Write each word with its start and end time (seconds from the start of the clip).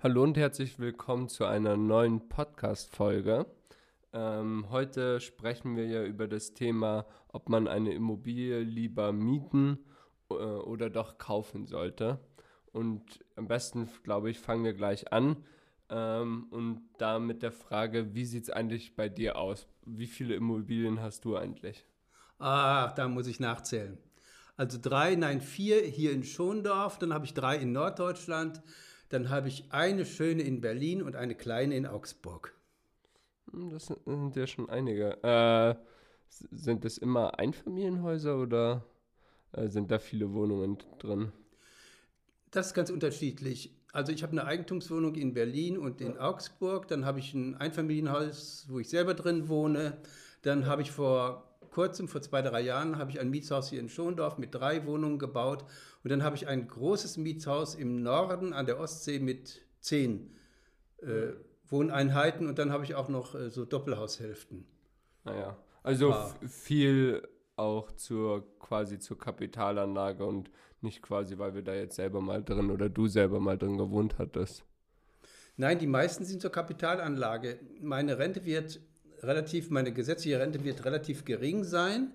Hallo 0.00 0.22
und 0.22 0.36
herzlich 0.36 0.78
willkommen 0.78 1.28
zu 1.28 1.44
einer 1.44 1.76
neuen 1.76 2.28
Podcast-Folge. 2.28 3.46
Ähm, 4.12 4.66
heute 4.70 5.18
sprechen 5.18 5.74
wir 5.74 5.86
ja 5.86 6.04
über 6.04 6.28
das 6.28 6.54
Thema, 6.54 7.04
ob 7.32 7.48
man 7.48 7.66
eine 7.66 7.92
Immobilie 7.92 8.60
lieber 8.60 9.10
mieten 9.10 9.80
äh, 10.30 10.34
oder 10.34 10.88
doch 10.88 11.18
kaufen 11.18 11.66
sollte. 11.66 12.20
Und 12.70 13.24
am 13.34 13.48
besten, 13.48 13.88
glaube 14.04 14.30
ich, 14.30 14.38
fangen 14.38 14.62
wir 14.62 14.72
gleich 14.72 15.12
an. 15.12 15.44
Ähm, 15.90 16.46
und 16.50 16.82
da 16.98 17.18
mit 17.18 17.42
der 17.42 17.50
Frage, 17.50 18.14
wie 18.14 18.24
sieht 18.24 18.44
es 18.44 18.50
eigentlich 18.50 18.94
bei 18.94 19.08
dir 19.08 19.34
aus? 19.34 19.66
Wie 19.84 20.06
viele 20.06 20.36
Immobilien 20.36 21.02
hast 21.02 21.24
du 21.24 21.36
eigentlich? 21.36 21.84
Ah, 22.38 22.92
da 22.94 23.08
muss 23.08 23.26
ich 23.26 23.40
nachzählen. 23.40 23.98
Also 24.56 24.78
drei, 24.80 25.16
nein, 25.16 25.40
vier 25.40 25.82
hier 25.82 26.12
in 26.12 26.22
Schondorf, 26.22 27.00
dann 27.00 27.12
habe 27.12 27.24
ich 27.24 27.34
drei 27.34 27.56
in 27.56 27.72
Norddeutschland, 27.72 28.62
dann 29.08 29.30
habe 29.30 29.48
ich 29.48 29.64
eine 29.70 30.04
schöne 30.04 30.42
in 30.42 30.60
Berlin 30.60 31.02
und 31.02 31.16
eine 31.16 31.34
kleine 31.34 31.76
in 31.76 31.86
Augsburg. 31.86 32.54
Hm, 33.50 33.70
das 33.70 33.86
sind 33.86 34.36
ja 34.36 34.46
schon 34.46 34.68
einige. 34.68 35.22
Äh, 35.22 35.74
sind 36.28 36.84
das 36.84 36.98
immer 36.98 37.38
Einfamilienhäuser 37.38 38.38
oder 38.38 38.84
äh, 39.52 39.68
sind 39.68 39.90
da 39.90 39.98
viele 39.98 40.32
Wohnungen 40.32 40.78
drin? 40.98 41.32
Das 42.50 42.68
ist 42.68 42.74
ganz 42.74 42.90
unterschiedlich. 42.90 43.74
Also 43.92 44.12
ich 44.12 44.22
habe 44.22 44.32
eine 44.32 44.44
Eigentumswohnung 44.44 45.14
in 45.14 45.32
Berlin 45.32 45.78
und 45.78 46.00
in 46.00 46.18
Augsburg. 46.18 46.88
Dann 46.88 47.04
habe 47.04 47.18
ich 47.18 47.32
ein 47.32 47.56
Einfamilienhaus, 47.56 48.66
wo 48.68 48.78
ich 48.78 48.88
selber 48.88 49.14
drin 49.14 49.48
wohne. 49.48 49.98
Dann 50.42 50.66
habe 50.66 50.82
ich 50.82 50.90
vor 50.90 51.47
kurzem, 51.70 52.08
vor 52.08 52.22
zwei, 52.22 52.42
drei 52.42 52.60
Jahren, 52.60 52.98
habe 52.98 53.10
ich 53.10 53.20
ein 53.20 53.30
Mietshaus 53.30 53.70
hier 53.70 53.80
in 53.80 53.88
Schondorf 53.88 54.38
mit 54.38 54.54
drei 54.54 54.86
Wohnungen 54.86 55.18
gebaut. 55.18 55.64
Und 56.02 56.10
dann 56.10 56.22
habe 56.22 56.36
ich 56.36 56.46
ein 56.46 56.68
großes 56.68 57.16
Mietshaus 57.16 57.74
im 57.74 58.02
Norden 58.02 58.52
an 58.52 58.66
der 58.66 58.78
Ostsee 58.80 59.18
mit 59.18 59.62
zehn 59.80 60.36
äh, 60.98 61.32
Wohneinheiten. 61.68 62.46
Und 62.46 62.58
dann 62.58 62.72
habe 62.72 62.84
ich 62.84 62.94
auch 62.94 63.08
noch 63.08 63.34
äh, 63.34 63.50
so 63.50 63.64
Doppelhaushälften. 63.64 64.66
Naja, 65.24 65.56
also 65.82 66.14
viel 66.46 67.26
auch 67.56 67.92
zur 67.92 68.58
quasi 68.58 68.98
zur 68.98 69.18
Kapitalanlage 69.18 70.24
und 70.24 70.50
nicht 70.80 71.02
quasi, 71.02 71.38
weil 71.38 71.54
wir 71.54 71.62
da 71.62 71.74
jetzt 71.74 71.96
selber 71.96 72.20
mal 72.20 72.42
drin 72.42 72.70
oder 72.70 72.88
du 72.88 73.08
selber 73.08 73.40
mal 73.40 73.58
drin 73.58 73.78
gewohnt 73.78 74.18
hattest. 74.18 74.64
Nein, 75.56 75.80
die 75.80 75.88
meisten 75.88 76.24
sind 76.24 76.40
zur 76.40 76.52
Kapitalanlage. 76.52 77.58
Meine 77.80 78.18
Rente 78.18 78.44
wird 78.44 78.80
relativ, 79.22 79.70
meine 79.70 79.92
gesetzliche 79.92 80.40
Rente 80.40 80.64
wird 80.64 80.84
relativ 80.84 81.24
gering 81.24 81.64
sein, 81.64 82.12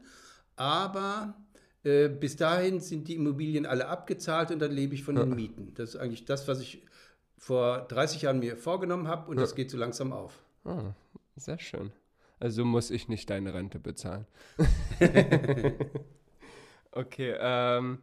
aber 0.55 1.35
äh, 1.83 2.07
bis 2.09 2.35
dahin 2.35 2.79
sind 2.79 3.07
die 3.07 3.15
Immobilien 3.15 3.65
alle 3.65 3.87
abgezahlt 3.87 4.51
und 4.51 4.59
dann 4.59 4.71
lebe 4.71 4.95
ich 4.95 5.03
von 5.03 5.17
ja. 5.17 5.23
den 5.23 5.35
Mieten. 5.35 5.73
Das 5.75 5.89
ist 5.89 5.95
eigentlich 5.97 6.25
das, 6.25 6.47
was 6.47 6.59
ich 6.59 6.83
vor 7.37 7.79
30 7.89 8.21
Jahren 8.21 8.39
mir 8.39 8.55
vorgenommen 8.55 9.07
habe 9.07 9.29
und 9.29 9.37
ja. 9.37 9.41
das 9.41 9.55
geht 9.55 9.69
so 9.69 9.77
langsam 9.77 10.13
auf. 10.13 10.43
Ah, 10.63 10.93
sehr 11.35 11.59
schön. 11.59 11.91
Also 12.39 12.65
muss 12.65 12.91
ich 12.91 13.07
nicht 13.07 13.29
deine 13.29 13.53
Rente 13.53 13.79
bezahlen. 13.79 14.25
okay, 16.91 17.35
ähm, 17.39 17.99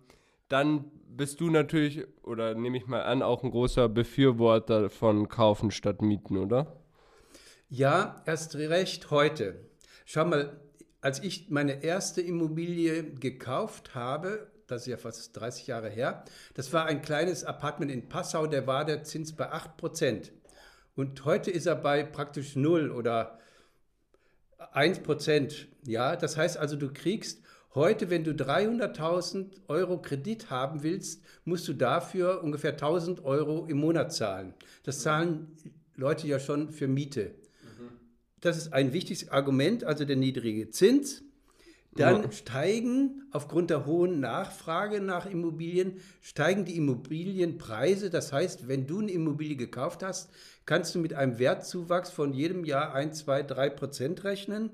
dann 0.49 0.91
bist 1.09 1.41
du 1.41 1.51
natürlich, 1.51 2.07
oder 2.23 2.55
nehme 2.55 2.77
ich 2.77 2.87
mal 2.87 3.03
an, 3.03 3.23
auch 3.23 3.43
ein 3.43 3.51
großer 3.51 3.89
Befürworter 3.89 4.91
von 4.91 5.29
Kaufen 5.29 5.71
statt 5.71 6.03
Mieten, 6.03 6.37
oder? 6.37 6.80
Ja, 7.73 8.21
erst 8.27 8.57
recht 8.57 9.13
heute. 9.13 9.55
Schau 10.05 10.25
mal, 10.25 10.61
als 11.01 11.23
ich 11.23 11.51
meine 11.51 11.85
erste 11.85 12.21
Immobilie 12.21 13.05
gekauft 13.05 13.95
habe, 13.95 14.51
das 14.67 14.83
ist 14.83 14.87
ja 14.89 14.97
fast 14.97 15.37
30 15.37 15.69
Jahre 15.69 15.89
her, 15.89 16.25
das 16.55 16.73
war 16.73 16.87
ein 16.87 17.01
kleines 17.01 17.45
Apartment 17.45 17.93
in 17.93 18.09
Passau, 18.09 18.49
der 18.49 18.67
war 18.67 18.85
der 18.85 19.05
Zins 19.05 19.37
bei 19.37 19.53
8%. 19.53 20.33
Und 20.97 21.25
heute 21.25 21.53
ist 21.53 21.67
er 21.67 21.77
bei 21.77 22.03
praktisch 22.03 22.57
null 22.57 22.91
oder 22.91 23.39
1%. 24.75 25.67
Ja, 25.85 26.17
das 26.17 26.37
heißt 26.37 26.59
also, 26.59 26.75
du 26.75 26.93
kriegst 26.93 27.41
heute, 27.77 28.11
wenn 28.11 28.25
du 28.25 28.33
300.000 28.33 29.47
Euro 29.69 30.03
Kredit 30.03 30.51
haben 30.51 30.83
willst, 30.83 31.23
musst 31.45 31.69
du 31.69 31.75
dafür 31.75 32.43
ungefähr 32.43 32.77
1.000 32.77 33.23
Euro 33.23 33.67
im 33.67 33.77
Monat 33.77 34.13
zahlen. 34.13 34.55
Das 34.83 35.03
zahlen 35.03 35.57
Leute 35.95 36.27
ja 36.27 36.41
schon 36.41 36.73
für 36.73 36.89
Miete. 36.89 37.37
Das 38.41 38.57
ist 38.57 38.73
ein 38.73 38.93
wichtiges 38.93 39.29
Argument, 39.31 39.85
also 39.85 40.05
der 40.05 40.17
niedrige 40.17 40.71
Zins. 40.71 41.23
Dann 41.93 42.23
ja. 42.23 42.33
steigen 42.33 43.23
aufgrund 43.33 43.71
der 43.71 43.85
hohen 43.85 44.21
Nachfrage 44.21 45.01
nach 45.01 45.27
Immobilien, 45.27 46.01
steigen 46.21 46.65
die 46.65 46.77
Immobilienpreise. 46.77 48.11
Das 48.11 48.33
heißt, 48.33 48.69
wenn 48.69 48.87
du 48.87 49.01
eine 49.01 49.11
Immobilie 49.11 49.57
gekauft 49.57 50.05
hast, 50.05 50.31
kannst 50.67 50.95
du 50.95 51.01
mit 51.01 51.15
einem 51.15 51.41
Wertzuwachs 51.41 52.11
von 52.11 52.33
jedem 52.33 52.65
Jahr 52.65 52.95
1, 52.95 53.19
2, 53.25 53.43
3 53.43 53.71
Prozent 53.71 54.25
rechnen. 54.25 54.71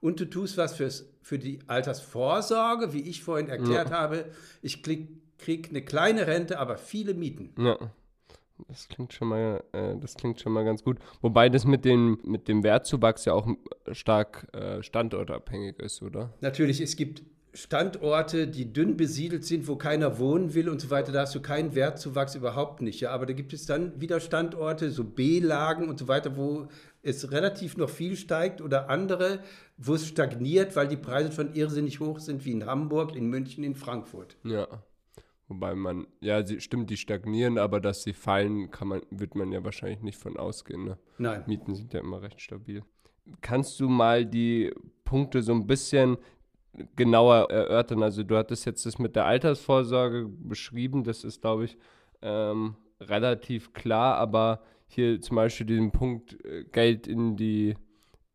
Und 0.00 0.20
du 0.20 0.26
tust 0.26 0.58
was 0.58 0.76
fürs, 0.76 1.06
für 1.22 1.38
die 1.38 1.60
Altersvorsorge, 1.66 2.92
wie 2.92 3.00
ich 3.00 3.22
vorhin 3.22 3.48
erklärt 3.48 3.90
ja. 3.90 3.96
habe. 3.96 4.26
Ich 4.60 4.82
kriege 4.82 5.08
krieg 5.38 5.68
eine 5.70 5.82
kleine 5.82 6.26
Rente, 6.26 6.58
aber 6.58 6.76
viele 6.76 7.14
Mieten. 7.14 7.54
Ja. 7.56 7.78
Das 8.66 8.88
klingt 8.88 9.12
schon 9.12 9.28
mal, 9.28 9.62
äh, 9.72 9.94
das 10.00 10.14
klingt 10.14 10.40
schon 10.40 10.52
mal 10.52 10.64
ganz 10.64 10.82
gut. 10.82 10.98
Wobei 11.20 11.48
das 11.48 11.64
mit 11.64 11.84
dem, 11.84 12.18
mit 12.24 12.48
dem 12.48 12.62
Wertzuwachs 12.62 13.24
ja 13.24 13.34
auch 13.34 13.46
stark 13.92 14.48
äh, 14.52 14.82
standortabhängig 14.82 15.78
ist, 15.78 16.02
oder? 16.02 16.34
Natürlich, 16.40 16.80
es 16.80 16.96
gibt 16.96 17.22
Standorte, 17.54 18.46
die 18.46 18.72
dünn 18.72 18.96
besiedelt 18.96 19.44
sind, 19.44 19.66
wo 19.68 19.76
keiner 19.76 20.18
wohnen 20.18 20.54
will 20.54 20.68
und 20.68 20.80
so 20.80 20.90
weiter, 20.90 21.12
da 21.12 21.22
hast 21.22 21.34
du 21.34 21.40
keinen 21.40 21.74
Wertzuwachs 21.74 22.34
überhaupt 22.34 22.82
nicht. 22.82 23.00
Ja? 23.00 23.10
Aber 23.10 23.26
da 23.26 23.32
gibt 23.32 23.52
es 23.52 23.66
dann 23.66 24.00
wieder 24.00 24.20
Standorte, 24.20 24.90
so 24.90 25.02
B-Lagen 25.02 25.88
und 25.88 25.98
so 25.98 26.08
weiter, 26.08 26.36
wo 26.36 26.68
es 27.02 27.30
relativ 27.32 27.76
noch 27.76 27.88
viel 27.88 28.16
steigt 28.16 28.60
oder 28.60 28.90
andere, 28.90 29.40
wo 29.76 29.94
es 29.94 30.06
stagniert, 30.06 30.76
weil 30.76 30.88
die 30.88 30.96
Preise 30.96 31.32
schon 31.32 31.54
irrsinnig 31.54 32.00
hoch 32.00 32.20
sind, 32.20 32.44
wie 32.44 32.52
in 32.52 32.66
Hamburg, 32.66 33.16
in 33.16 33.26
München, 33.28 33.64
in 33.64 33.74
Frankfurt. 33.74 34.36
Ja. 34.44 34.68
Wobei 35.48 35.74
man, 35.74 36.06
ja, 36.20 36.44
sie, 36.44 36.60
stimmt, 36.60 36.90
die 36.90 36.98
stagnieren, 36.98 37.56
aber 37.56 37.80
dass 37.80 38.02
sie 38.02 38.12
fallen, 38.12 38.70
kann 38.70 38.88
man, 38.88 39.00
wird 39.10 39.34
man 39.34 39.50
ja 39.50 39.64
wahrscheinlich 39.64 40.02
nicht 40.02 40.18
von 40.18 40.36
ausgehen. 40.36 40.84
Ne? 40.84 40.98
Nein. 41.16 41.44
Mieten 41.46 41.74
sind 41.74 41.94
ja 41.94 42.00
immer 42.00 42.20
recht 42.20 42.40
stabil. 42.40 42.82
Kannst 43.40 43.80
du 43.80 43.88
mal 43.88 44.26
die 44.26 44.72
Punkte 45.04 45.42
so 45.42 45.52
ein 45.52 45.66
bisschen 45.66 46.18
genauer 46.96 47.50
erörtern? 47.50 48.02
Also 48.02 48.22
du 48.22 48.36
hattest 48.36 48.66
jetzt 48.66 48.84
das 48.84 48.98
mit 48.98 49.16
der 49.16 49.24
Altersvorsorge 49.24 50.28
beschrieben, 50.28 51.02
das 51.02 51.24
ist, 51.24 51.40
glaube 51.40 51.64
ich, 51.64 51.78
ähm, 52.20 52.76
relativ 53.00 53.72
klar, 53.72 54.16
aber 54.16 54.62
hier 54.86 55.20
zum 55.20 55.36
Beispiel 55.36 55.66
diesen 55.66 55.92
Punkt 55.92 56.44
äh, 56.44 56.64
Geld 56.64 57.06
in 57.06 57.36
die 57.36 57.74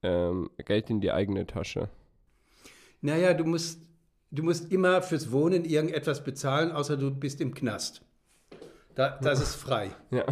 ähm, 0.01 0.49
Geld 0.65 0.89
in 0.89 0.99
die 0.99 1.11
eigene 1.11 1.45
Tasche. 1.45 1.89
Naja, 3.01 3.33
du 3.33 3.45
musst 3.45 3.81
du 4.33 4.43
musst 4.43 4.71
immer 4.71 5.01
fürs 5.01 5.31
Wohnen 5.31 5.63
irgendetwas 5.63 6.23
bezahlen, 6.23 6.71
außer 6.71 6.97
du 6.97 7.11
bist 7.11 7.39
im 7.39 7.53
Knast. 7.53 8.01
Da, 8.95 9.17
das 9.21 9.41
ist 9.41 9.55
frei. 9.55 9.91
Ja. 10.11 10.25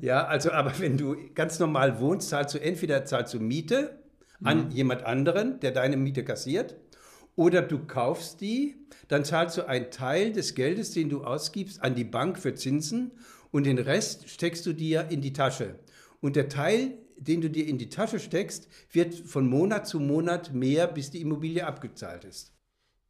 ja, 0.00 0.26
also, 0.26 0.50
aber 0.50 0.78
wenn 0.78 0.96
du 0.96 1.16
ganz 1.34 1.58
normal 1.58 2.00
wohnst, 2.00 2.28
zahlst 2.28 2.54
du 2.54 2.60
entweder 2.60 3.04
zahlst 3.04 3.32
du 3.34 3.40
Miete 3.40 3.98
an 4.42 4.66
mhm. 4.66 4.70
jemand 4.70 5.04
anderen, 5.04 5.60
der 5.60 5.70
deine 5.70 5.96
Miete 5.96 6.24
kassiert, 6.24 6.76
oder 7.36 7.62
du 7.62 7.84
kaufst 7.86 8.40
die, 8.40 8.76
dann 9.08 9.24
zahlst 9.24 9.56
du 9.58 9.66
einen 9.66 9.90
Teil 9.90 10.32
des 10.32 10.54
Geldes, 10.54 10.92
den 10.92 11.08
du 11.08 11.24
ausgibst, 11.24 11.82
an 11.82 11.94
die 11.94 12.04
Bank 12.04 12.38
für 12.38 12.54
Zinsen 12.54 13.12
und 13.50 13.64
den 13.64 13.78
Rest 13.78 14.28
steckst 14.28 14.64
du 14.66 14.72
dir 14.72 15.08
in 15.10 15.20
die 15.20 15.32
Tasche. 15.32 15.78
Und 16.20 16.36
der 16.36 16.48
Teil, 16.48 16.98
den 17.16 17.40
du 17.40 17.50
dir 17.50 17.66
in 17.66 17.78
die 17.78 17.88
Tasche 17.88 18.20
steckst, 18.20 18.68
wird 18.92 19.14
von 19.14 19.48
Monat 19.48 19.86
zu 19.86 19.98
Monat 19.98 20.52
mehr, 20.52 20.86
bis 20.86 21.10
die 21.10 21.20
Immobilie 21.20 21.66
abgezahlt 21.66 22.24
ist. 22.24 22.53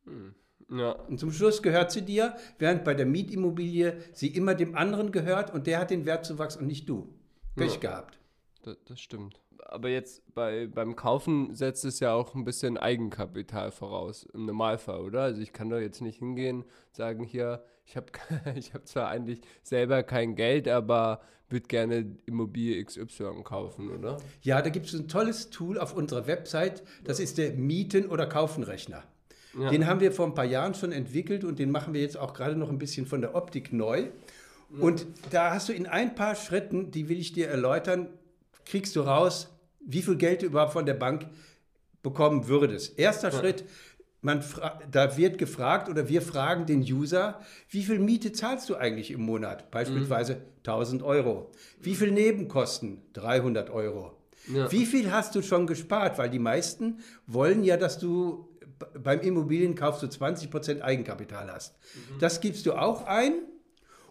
Hm. 0.04 0.34
Ja. 0.70 0.92
Und 0.92 1.19
zum 1.20 1.32
Schluss 1.32 1.62
gehört 1.62 1.92
sie 1.92 2.03
dir, 2.03 2.37
während 2.59 2.84
bei 2.84 2.94
der 2.94 3.06
Mietimmobilie 3.06 3.98
sie 4.12 4.28
immer 4.28 4.54
dem 4.54 4.75
anderen 4.75 5.12
gehört 5.12 5.53
und 5.53 5.66
der 5.66 5.78
hat 5.78 5.91
den 5.91 6.06
Wertzuwachs 6.06 6.56
und 6.56 6.66
nicht 6.66 6.88
du. 6.88 7.15
Pech 7.56 7.74
ja. 7.74 7.80
gehabt. 7.80 8.18
Das, 8.62 8.77
das, 8.86 9.01
stimmt. 9.01 9.41
Aber 9.59 9.89
jetzt 9.89 10.22
bei, 10.34 10.66
beim 10.66 10.97
Kaufen 10.97 11.54
setzt 11.54 11.84
es 11.84 12.01
ja 12.01 12.15
auch 12.15 12.34
ein 12.34 12.45
bisschen 12.45 12.78
Eigenkapital 12.78 13.71
voraus, 13.71 14.27
im 14.33 14.47
Normalfall, 14.47 15.01
oder? 15.01 15.22
Also 15.22 15.42
ich 15.42 15.53
kann 15.53 15.68
doch 15.68 15.78
jetzt 15.78 16.01
nicht 16.01 16.18
hingehen, 16.18 16.65
sagen 16.92 17.24
hier, 17.24 17.65
ich 17.84 17.97
habe 17.97 18.07
ich 18.57 18.72
hab 18.72 18.86
zwar 18.89 19.09
eigentlich 19.09 19.41
selber 19.62 20.03
kein 20.03 20.34
Geld, 20.34 20.68
aber 20.68 21.21
würde 21.50 21.66
gerne 21.66 22.16
Immobilie 22.27 22.83
XY 22.83 23.42
kaufen, 23.45 23.91
oder? 23.91 24.16
Ja, 24.42 24.62
da 24.62 24.71
gibt 24.71 24.86
es 24.86 24.95
ein 24.95 25.09
tolles 25.09 25.50
Tool 25.50 25.78
auf 25.78 25.95
unserer 25.95 26.27
Website, 26.27 26.83
das 27.04 27.21
ist 27.21 27.39
der 27.39 27.53
Mieten- 27.53 28.09
oder 28.09 28.27
Kaufenrechner. 28.27 29.04
Ja. 29.59 29.71
Den 29.71 29.86
haben 29.86 30.01
wir 30.01 30.12
vor 30.12 30.27
ein 30.27 30.34
paar 30.34 30.45
Jahren 30.45 30.74
schon 30.74 30.92
entwickelt 30.92 31.45
und 31.45 31.59
den 31.59 31.71
machen 31.71 31.95
wir 31.95 32.01
jetzt 32.01 32.16
auch 32.16 32.34
gerade 32.34 32.56
noch 32.56 32.71
ein 32.71 32.78
bisschen 32.78 33.06
von 33.06 33.21
der 33.21 33.34
Optik 33.34 33.72
neu. 33.72 34.09
Und 34.78 35.06
da 35.30 35.53
hast 35.53 35.68
du 35.68 35.72
in 35.72 35.86
ein 35.86 36.15
paar 36.15 36.34
Schritten, 36.34 36.91
die 36.91 37.09
will 37.09 37.18
ich 37.18 37.33
dir 37.33 37.48
erläutern, 37.48 38.09
kriegst 38.65 38.97
du 38.97 39.03
raus, 39.03 39.54
wie 39.84 40.03
viel 40.03 40.16
Geld 40.16 40.42
du 40.42 40.47
überhaupt 40.47 40.72
von 40.72 40.86
der 40.86 40.95
Bank 40.95 41.27
bekommen 42.03 42.48
würdest. 42.48 42.98
Erster 42.98 43.30
ja. 43.30 43.39
Schritt, 43.39 43.65
man 44.21 44.42
da 44.91 45.16
wird 45.16 45.39
gefragt 45.39 45.89
oder 45.89 46.09
wir 46.09 46.22
fragen 46.22 46.66
den 46.66 46.80
User, 46.80 47.41
wie 47.68 47.83
viel 47.83 47.98
Miete 47.98 48.33
zahlst 48.33 48.71
du 48.71 48.77
eigentlich 48.77 49.10
im 49.10 49.21
Monat? 49.21 49.71
Beispielsweise 49.71 50.36
mhm. 50.36 50.41
1000 50.59 51.03
Euro. 51.03 51.53
Wie 51.80 51.95
viel 51.95 52.10
Nebenkosten? 52.10 53.03
300 53.12 53.71
Euro. 53.71 54.12
Ja. 54.53 54.71
Wie 54.72 54.86
viel 54.86 55.12
hast 55.12 55.34
du 55.34 55.42
schon 55.42 55.66
gespart? 55.66 56.18
Weil 56.18 56.30
die 56.30 56.39
meisten 56.39 57.00
wollen 57.27 57.65
ja, 57.65 57.77
dass 57.77 57.98
du 57.98 58.48
beim 59.03 59.21
Immobilienkauf 59.21 59.98
so 59.98 60.07
20% 60.07 60.81
Eigenkapital 60.81 61.53
hast. 61.53 61.75
Mhm. 61.95 62.19
Das 62.21 62.41
gibst 62.41 62.66
du 62.66 62.75
auch 62.75 63.07
ein 63.07 63.34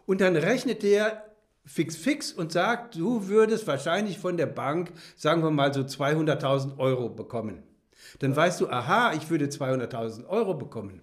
und 0.06 0.22
dann 0.22 0.36
rechnet 0.36 0.84
der 0.84 1.24
fix 1.66 1.96
fix 1.96 2.32
und 2.32 2.52
sagt, 2.52 2.96
du 2.96 3.28
würdest 3.28 3.68
wahrscheinlich 3.68 4.20
von 4.20 4.38
der 4.38 4.48
Bank, 4.48 4.92
sagen 5.16 5.44
wir 5.44 5.52
mal 5.52 5.74
so 5.74 5.82
200.000 5.82 6.78
Euro 6.78 7.10
bekommen. 7.10 7.64
Dann 8.20 8.36
weißt 8.36 8.60
du, 8.62 8.70
aha, 8.70 9.14
ich 9.14 9.30
würde 9.30 9.46
200.000 9.46 10.28
Euro 10.28 10.56
bekommen. 10.56 11.02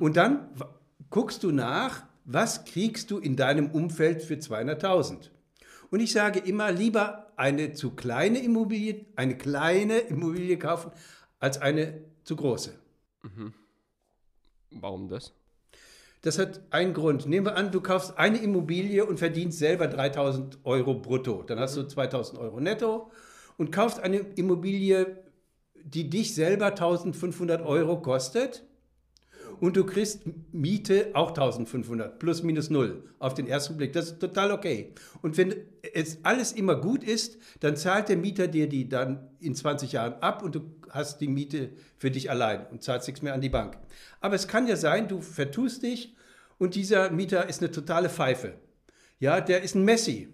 Und 0.00 0.16
dann 0.16 0.48
guckst 1.10 1.42
du 1.44 1.50
nach, 1.50 2.04
was 2.24 2.64
kriegst 2.64 3.10
du 3.10 3.18
in 3.18 3.36
deinem 3.36 3.70
Umfeld 3.70 4.22
für 4.22 4.34
200.000. 4.34 5.30
Und 5.90 6.00
ich 6.00 6.12
sage 6.12 6.38
immer, 6.38 6.72
lieber 6.72 7.32
eine 7.36 7.72
zu 7.72 7.90
kleine 7.90 8.38
Immobilie, 8.38 9.06
eine 9.16 9.36
kleine 9.36 9.98
Immobilie 9.98 10.58
kaufen, 10.58 10.90
als 11.40 11.60
eine 11.60 12.00
zu 12.24 12.36
große. 12.36 12.72
Mhm. 13.24 13.52
Warum 14.70 15.08
das? 15.08 15.34
Das 16.22 16.38
hat 16.38 16.60
einen 16.70 16.94
Grund. 16.94 17.26
Nehmen 17.26 17.46
wir 17.46 17.56
an, 17.56 17.72
du 17.72 17.80
kaufst 17.80 18.16
eine 18.16 18.38
Immobilie 18.38 19.04
und 19.04 19.18
verdienst 19.18 19.58
selber 19.58 19.88
3000 19.88 20.58
Euro 20.64 20.94
brutto. 20.94 21.42
Dann 21.42 21.58
hast 21.58 21.76
du 21.76 21.82
2000 21.82 22.38
Euro 22.38 22.60
netto 22.60 23.10
und 23.58 23.72
kaufst 23.72 24.00
eine 24.00 24.18
Immobilie 24.18 25.24
die 25.84 26.08
dich 26.08 26.34
selber 26.34 26.66
1500 26.66 27.62
Euro 27.62 28.00
kostet 28.00 28.64
und 29.60 29.76
du 29.76 29.84
kriegst 29.84 30.22
Miete 30.52 31.10
auch 31.14 31.28
1500 31.28 32.18
plus 32.18 32.42
minus 32.42 32.70
null 32.70 33.04
auf 33.18 33.34
den 33.34 33.46
ersten 33.46 33.76
Blick. 33.76 33.92
Das 33.92 34.06
ist 34.06 34.20
total 34.20 34.52
okay. 34.52 34.92
Und 35.22 35.36
wenn 35.36 35.54
es 35.92 36.18
alles 36.22 36.52
immer 36.52 36.76
gut 36.76 37.04
ist, 37.04 37.38
dann 37.60 37.76
zahlt 37.76 38.08
der 38.08 38.16
Mieter 38.16 38.48
dir 38.48 38.68
die 38.68 38.88
dann 38.88 39.28
in 39.40 39.54
20 39.54 39.92
Jahren 39.92 40.14
ab 40.22 40.42
und 40.42 40.54
du 40.54 40.60
hast 40.90 41.20
die 41.20 41.28
Miete 41.28 41.70
für 41.96 42.10
dich 42.10 42.30
allein 42.30 42.66
und 42.70 42.82
zahlst 42.82 43.08
nichts 43.08 43.22
mehr 43.22 43.34
an 43.34 43.40
die 43.40 43.48
Bank. 43.48 43.78
Aber 44.20 44.34
es 44.34 44.48
kann 44.48 44.66
ja 44.66 44.76
sein, 44.76 45.08
du 45.08 45.20
vertust 45.20 45.82
dich 45.82 46.14
und 46.58 46.74
dieser 46.74 47.10
Mieter 47.10 47.48
ist 47.48 47.60
eine 47.60 47.70
totale 47.70 48.08
Pfeife. 48.08 48.54
Ja, 49.18 49.40
der 49.40 49.62
ist 49.62 49.74
ein 49.74 49.84
Messi. 49.84 50.28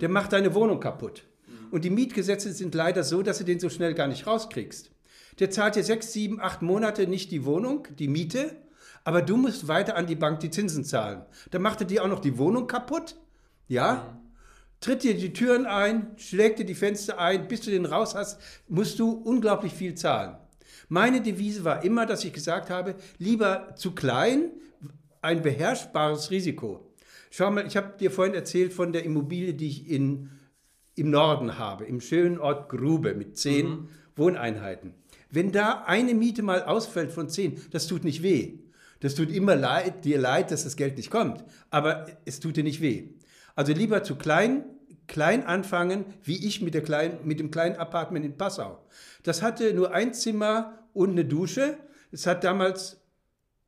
Der 0.00 0.08
macht 0.08 0.32
deine 0.32 0.54
Wohnung 0.54 0.80
kaputt. 0.80 1.24
Und 1.70 1.84
die 1.84 1.90
Mietgesetze 1.90 2.52
sind 2.52 2.74
leider 2.74 3.02
so, 3.02 3.22
dass 3.22 3.38
du 3.38 3.44
den 3.44 3.58
so 3.58 3.68
schnell 3.68 3.94
gar 3.94 4.06
nicht 4.06 4.26
rauskriegst. 4.26 4.90
Der 5.38 5.50
zahlt 5.50 5.76
dir 5.76 5.84
sechs, 5.84 6.12
sieben, 6.12 6.40
acht 6.40 6.62
Monate 6.62 7.06
nicht 7.06 7.30
die 7.30 7.44
Wohnung, 7.44 7.88
die 7.98 8.08
Miete, 8.08 8.56
aber 9.02 9.22
du 9.22 9.36
musst 9.36 9.68
weiter 9.68 9.96
an 9.96 10.06
die 10.06 10.14
Bank 10.14 10.40
die 10.40 10.50
Zinsen 10.50 10.84
zahlen. 10.84 11.22
Dann 11.50 11.62
macht 11.62 11.80
er 11.80 11.86
dir 11.86 12.04
auch 12.04 12.08
noch 12.08 12.20
die 12.20 12.38
Wohnung 12.38 12.66
kaputt, 12.66 13.16
ja? 13.68 14.20
Tritt 14.80 15.02
dir 15.02 15.14
die 15.14 15.32
Türen 15.32 15.66
ein, 15.66 16.12
schlägt 16.16 16.58
dir 16.58 16.66
die 16.66 16.74
Fenster 16.74 17.18
ein, 17.18 17.48
bis 17.48 17.62
du 17.62 17.70
den 17.70 17.86
raus 17.86 18.14
hast, 18.14 18.40
musst 18.68 18.98
du 18.98 19.10
unglaublich 19.10 19.72
viel 19.72 19.94
zahlen. 19.94 20.36
Meine 20.88 21.22
Devise 21.22 21.64
war 21.64 21.84
immer, 21.84 22.06
dass 22.06 22.24
ich 22.24 22.32
gesagt 22.32 22.70
habe, 22.70 22.94
lieber 23.18 23.74
zu 23.76 23.92
klein, 23.92 24.50
ein 25.22 25.42
beherrschbares 25.42 26.30
Risiko. 26.30 26.92
Schau 27.30 27.50
mal, 27.50 27.66
ich 27.66 27.76
habe 27.76 27.96
dir 27.98 28.10
vorhin 28.10 28.34
erzählt 28.34 28.72
von 28.72 28.92
der 28.92 29.04
Immobilie, 29.04 29.54
die 29.54 29.68
ich 29.68 29.90
in 29.90 30.30
im 30.96 31.10
Norden 31.10 31.58
habe, 31.58 31.84
im 31.84 32.00
schönen 32.00 32.38
Ort 32.38 32.68
Grube 32.68 33.14
mit 33.14 33.36
zehn 33.36 33.68
mhm. 33.68 33.88
Wohneinheiten. 34.16 34.94
Wenn 35.34 35.50
da 35.50 35.82
eine 35.86 36.14
Miete 36.14 36.42
mal 36.42 36.62
ausfällt 36.62 37.10
von 37.10 37.28
zehn, 37.28 37.60
das 37.72 37.88
tut 37.88 38.04
nicht 38.04 38.22
weh. 38.22 38.60
Das 39.00 39.16
tut 39.16 39.30
immer 39.30 39.56
leid, 39.56 40.04
dir 40.04 40.18
leid, 40.18 40.52
dass 40.52 40.62
das 40.62 40.76
Geld 40.76 40.96
nicht 40.96 41.10
kommt, 41.10 41.44
aber 41.70 42.06
es 42.24 42.38
tut 42.38 42.56
dir 42.56 42.62
nicht 42.62 42.80
weh. 42.80 43.08
Also 43.56 43.72
lieber 43.72 44.04
zu 44.04 44.14
klein, 44.14 44.64
klein 45.08 45.44
anfangen, 45.44 46.04
wie 46.22 46.46
ich 46.46 46.62
mit, 46.62 46.72
der 46.72 46.82
kleinen, 46.82 47.18
mit 47.24 47.40
dem 47.40 47.50
kleinen 47.50 47.76
Apartment 47.76 48.24
in 48.24 48.36
Passau. 48.36 48.86
Das 49.24 49.42
hatte 49.42 49.74
nur 49.74 49.92
ein 49.92 50.14
Zimmer 50.14 50.78
und 50.92 51.10
eine 51.10 51.24
Dusche. 51.24 51.78
Es 52.12 52.26
hat 52.28 52.44
damals 52.44 53.00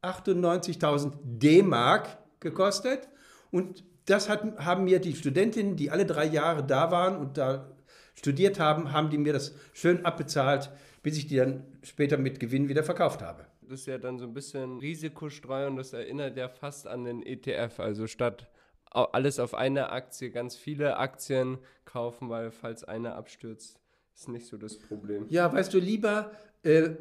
98.000 0.03 1.15
D-Mark 1.25 2.17
gekostet 2.39 3.09
und 3.51 3.83
das 4.07 4.29
hat, 4.29 4.45
haben 4.59 4.85
mir 4.85 5.01
die 5.01 5.17
Studentinnen, 5.17 5.75
die 5.75 5.91
alle 5.91 6.07
drei 6.07 6.27
Jahre 6.27 6.65
da 6.65 6.93
waren 6.93 7.17
und 7.17 7.37
da 7.37 7.73
studiert 8.15 8.61
haben, 8.61 8.93
haben 8.93 9.11
die 9.11 9.19
mir 9.19 9.33
das 9.33 9.53
schön 9.73 10.05
abbezahlt, 10.05 10.71
bis 11.07 11.19
ich 11.19 11.29
die 11.29 11.37
dann 11.37 11.63
später 11.85 12.17
mit 12.17 12.41
Gewinn 12.41 12.69
wieder 12.69 12.83
verkauft 12.83 13.23
habe. 13.23 13.47
Das 13.63 13.79
ist 13.79 13.87
ja 13.87 13.97
dann 13.97 14.19
so 14.19 14.25
ein 14.25 14.35
bisschen 14.35 14.81
Risikostreuung, 14.81 15.77
das 15.77 15.93
erinnert 15.93 16.37
ja 16.37 16.49
fast 16.49 16.89
an 16.89 17.05
den 17.05 17.23
ETF. 17.25 17.79
Also 17.79 18.09
statt 18.09 18.51
alles 18.91 19.39
auf 19.39 19.55
eine 19.55 19.91
Aktie, 19.91 20.33
ganz 20.33 20.57
viele 20.57 20.97
Aktien 20.97 21.59
kaufen, 21.85 22.29
weil 22.29 22.51
falls 22.51 22.83
eine 22.83 23.15
abstürzt, 23.15 23.79
ist 24.17 24.29
nicht 24.29 24.49
so 24.49 24.57
das 24.57 24.81
Problem. 24.81 25.27
Ja, 25.29 25.53
weißt 25.53 25.73
du, 25.75 25.79
lieber 25.79 26.33
äh, 26.65 26.97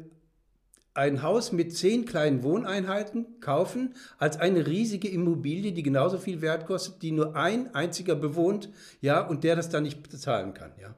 ein 0.94 1.24
Haus 1.24 1.50
mit 1.50 1.76
zehn 1.76 2.04
kleinen 2.04 2.44
Wohneinheiten 2.44 3.40
kaufen, 3.40 3.96
als 4.18 4.38
eine 4.38 4.68
riesige 4.68 5.08
Immobilie, 5.08 5.72
die 5.72 5.82
genauso 5.82 6.18
viel 6.18 6.42
Wert 6.42 6.66
kostet, 6.66 7.02
die 7.02 7.10
nur 7.10 7.34
ein 7.34 7.74
einziger 7.74 8.14
bewohnt, 8.14 8.68
ja, 9.00 9.26
und 9.26 9.42
der 9.42 9.56
das 9.56 9.68
dann 9.68 9.82
nicht 9.82 10.08
bezahlen 10.08 10.54
kann, 10.54 10.74
ja. 10.80 10.94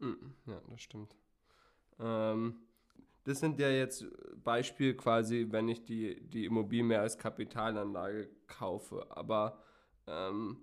Mm, 0.00 0.34
ja, 0.44 0.60
das 0.68 0.82
stimmt. 0.82 1.16
Ähm, 2.02 2.56
das 3.24 3.40
sind 3.40 3.58
ja 3.58 3.70
jetzt 3.70 4.06
Beispiele 4.42 4.94
quasi, 4.94 5.46
wenn 5.50 5.68
ich 5.68 5.84
die, 5.84 6.20
die 6.28 6.44
Immobilie 6.44 6.82
mehr 6.82 7.00
als 7.02 7.16
Kapitalanlage 7.16 8.28
kaufe. 8.46 9.06
Aber 9.10 9.58
ähm, 10.06 10.58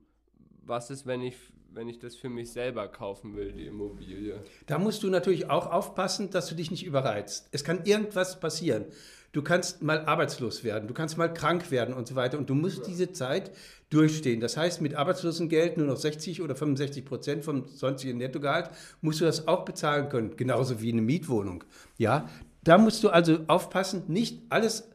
was 0.62 0.90
ist, 0.90 1.06
wenn 1.06 1.22
ich 1.22 1.38
wenn 1.74 1.88
ich 1.88 2.00
das 2.00 2.16
für 2.16 2.30
mich 2.30 2.52
selber 2.52 2.88
kaufen 2.88 3.36
will, 3.36 3.52
die 3.52 3.68
Immobilie. 3.68 4.42
Da 4.66 4.80
musst 4.80 5.04
du 5.04 5.10
natürlich 5.10 5.50
auch 5.50 5.72
aufpassen, 5.72 6.30
dass 6.30 6.48
du 6.48 6.56
dich 6.56 6.72
nicht 6.72 6.86
überreizt. 6.86 7.48
Es 7.52 7.64
kann 7.64 7.86
irgendwas 7.86 8.40
passieren. 8.40 8.86
Du 9.32 9.44
kannst 9.44 9.84
mal 9.84 10.06
arbeitslos 10.06 10.64
werden, 10.64 10.88
du 10.88 10.94
kannst 10.96 11.16
mal 11.16 11.32
krank 11.32 11.70
werden 11.70 11.94
und 11.94 12.08
so 12.08 12.16
weiter. 12.16 12.40
Und 12.40 12.50
du 12.50 12.56
musst 12.56 12.80
ja. 12.80 12.84
diese 12.86 13.12
Zeit 13.12 13.52
durchstehen. 13.92 14.40
Das 14.40 14.58
heißt, 14.58 14.82
mit 14.82 14.96
Arbeitslosengeld 14.96 15.78
nur 15.78 15.86
noch 15.86 15.98
60 15.98 16.42
oder 16.42 16.56
65 16.56 17.06
Prozent 17.06 17.46
vom 17.46 17.68
sonstigen 17.68 18.18
Nettogehalt 18.18 18.72
musst 19.02 19.22
du 19.22 19.26
das 19.26 19.48
auch 19.48 19.66
bezahlen 19.66 20.10
können. 20.10 20.36
Genauso 20.36 20.82
wie 20.82 20.92
eine 20.92 21.04
Mietwohnung. 21.04 21.64
Ja, 21.98 22.28
da 22.64 22.80
musst 22.80 23.04
du 23.04 23.10
also 23.10 23.40
aufpassen, 23.48 24.04
nicht 24.08 24.42
alles 24.50 24.90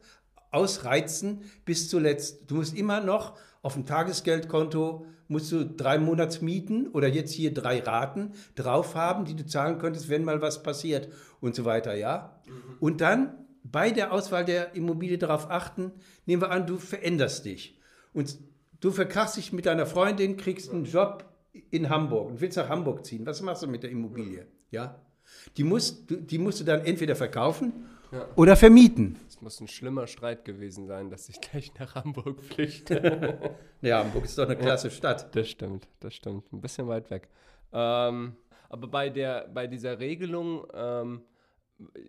ausreizen 0.51 1.41
bis 1.63 1.89
zuletzt. 1.89 2.49
Du 2.51 2.55
musst 2.55 2.75
immer 2.75 2.99
noch 2.99 3.37
auf 3.65 3.73
dem 3.73 3.87
Tagesgeldkonto 3.87 5.07
musst 5.27 5.51
du 5.51 5.65
drei 5.65 5.97
Monatsmieten 5.97 6.87
oder 6.89 7.07
jetzt 7.07 7.33
hier 7.33 7.51
drei 7.51 7.79
Raten 7.79 8.33
drauf 8.53 8.93
haben, 8.93 9.25
die 9.25 9.35
du 9.35 9.43
zahlen 9.43 9.79
könntest, 9.79 10.07
wenn 10.07 10.23
mal 10.23 10.39
was 10.39 10.61
passiert 10.61 11.09
und 11.41 11.55
so 11.55 11.65
weiter, 11.65 11.95
ja. 11.95 12.39
Mhm. 12.47 12.53
Und 12.79 13.01
dann 13.01 13.33
bei 13.63 13.89
der 13.89 14.13
Auswahl 14.13 14.45
der 14.45 14.75
Immobilie 14.75 15.17
darauf 15.17 15.49
achten, 15.49 15.91
nehmen 16.27 16.43
wir 16.43 16.51
an, 16.51 16.67
du 16.67 16.77
veränderst 16.77 17.45
dich 17.45 17.79
und 18.13 18.37
du 18.81 18.91
verkrachst 18.91 19.37
dich 19.37 19.51
mit 19.51 19.65
deiner 19.65 19.87
Freundin, 19.87 20.37
kriegst 20.37 20.71
einen 20.71 20.85
Job 20.85 21.25
in 21.71 21.89
Hamburg 21.89 22.29
und 22.29 22.41
willst 22.41 22.57
nach 22.57 22.69
Hamburg 22.69 23.03
ziehen. 23.03 23.25
Was 23.25 23.41
machst 23.41 23.63
du 23.63 23.67
mit 23.67 23.81
der 23.81 23.89
Immobilie? 23.89 24.45
Ja. 24.69 25.01
Die 25.57 25.63
musst, 25.63 26.03
die 26.07 26.37
musst 26.37 26.59
du 26.59 26.65
dann 26.65 26.81
entweder 26.81 27.15
verkaufen 27.15 27.87
ja. 28.15 28.27
oder 28.35 28.55
vermieten. 28.55 29.19
Es 29.27 29.41
muss 29.41 29.59
ein 29.59 29.67
schlimmer 29.67 30.07
Streit 30.07 30.45
gewesen 30.45 30.87
sein, 30.87 31.09
dass 31.09 31.29
ich 31.29 31.39
gleich 31.41 31.73
nach 31.79 31.95
Hamburg 31.95 32.41
flüchte. 32.41 33.55
ja, 33.81 34.03
Hamburg 34.03 34.25
ist 34.25 34.37
doch 34.37 34.45
eine 34.45 34.55
klasse 34.55 34.89
Stadt. 34.89 35.35
Das 35.35 35.49
stimmt, 35.49 35.87
das 35.99 36.13
stimmt. 36.13 36.51
Ein 36.53 36.61
bisschen 36.61 36.87
weit 36.87 37.09
weg. 37.11 37.29
Ähm, 37.73 38.35
aber 38.69 38.87
bei, 38.87 39.09
der, 39.09 39.47
bei 39.53 39.67
dieser 39.67 39.99
Regelung, 39.99 40.65
ähm, 40.73 41.21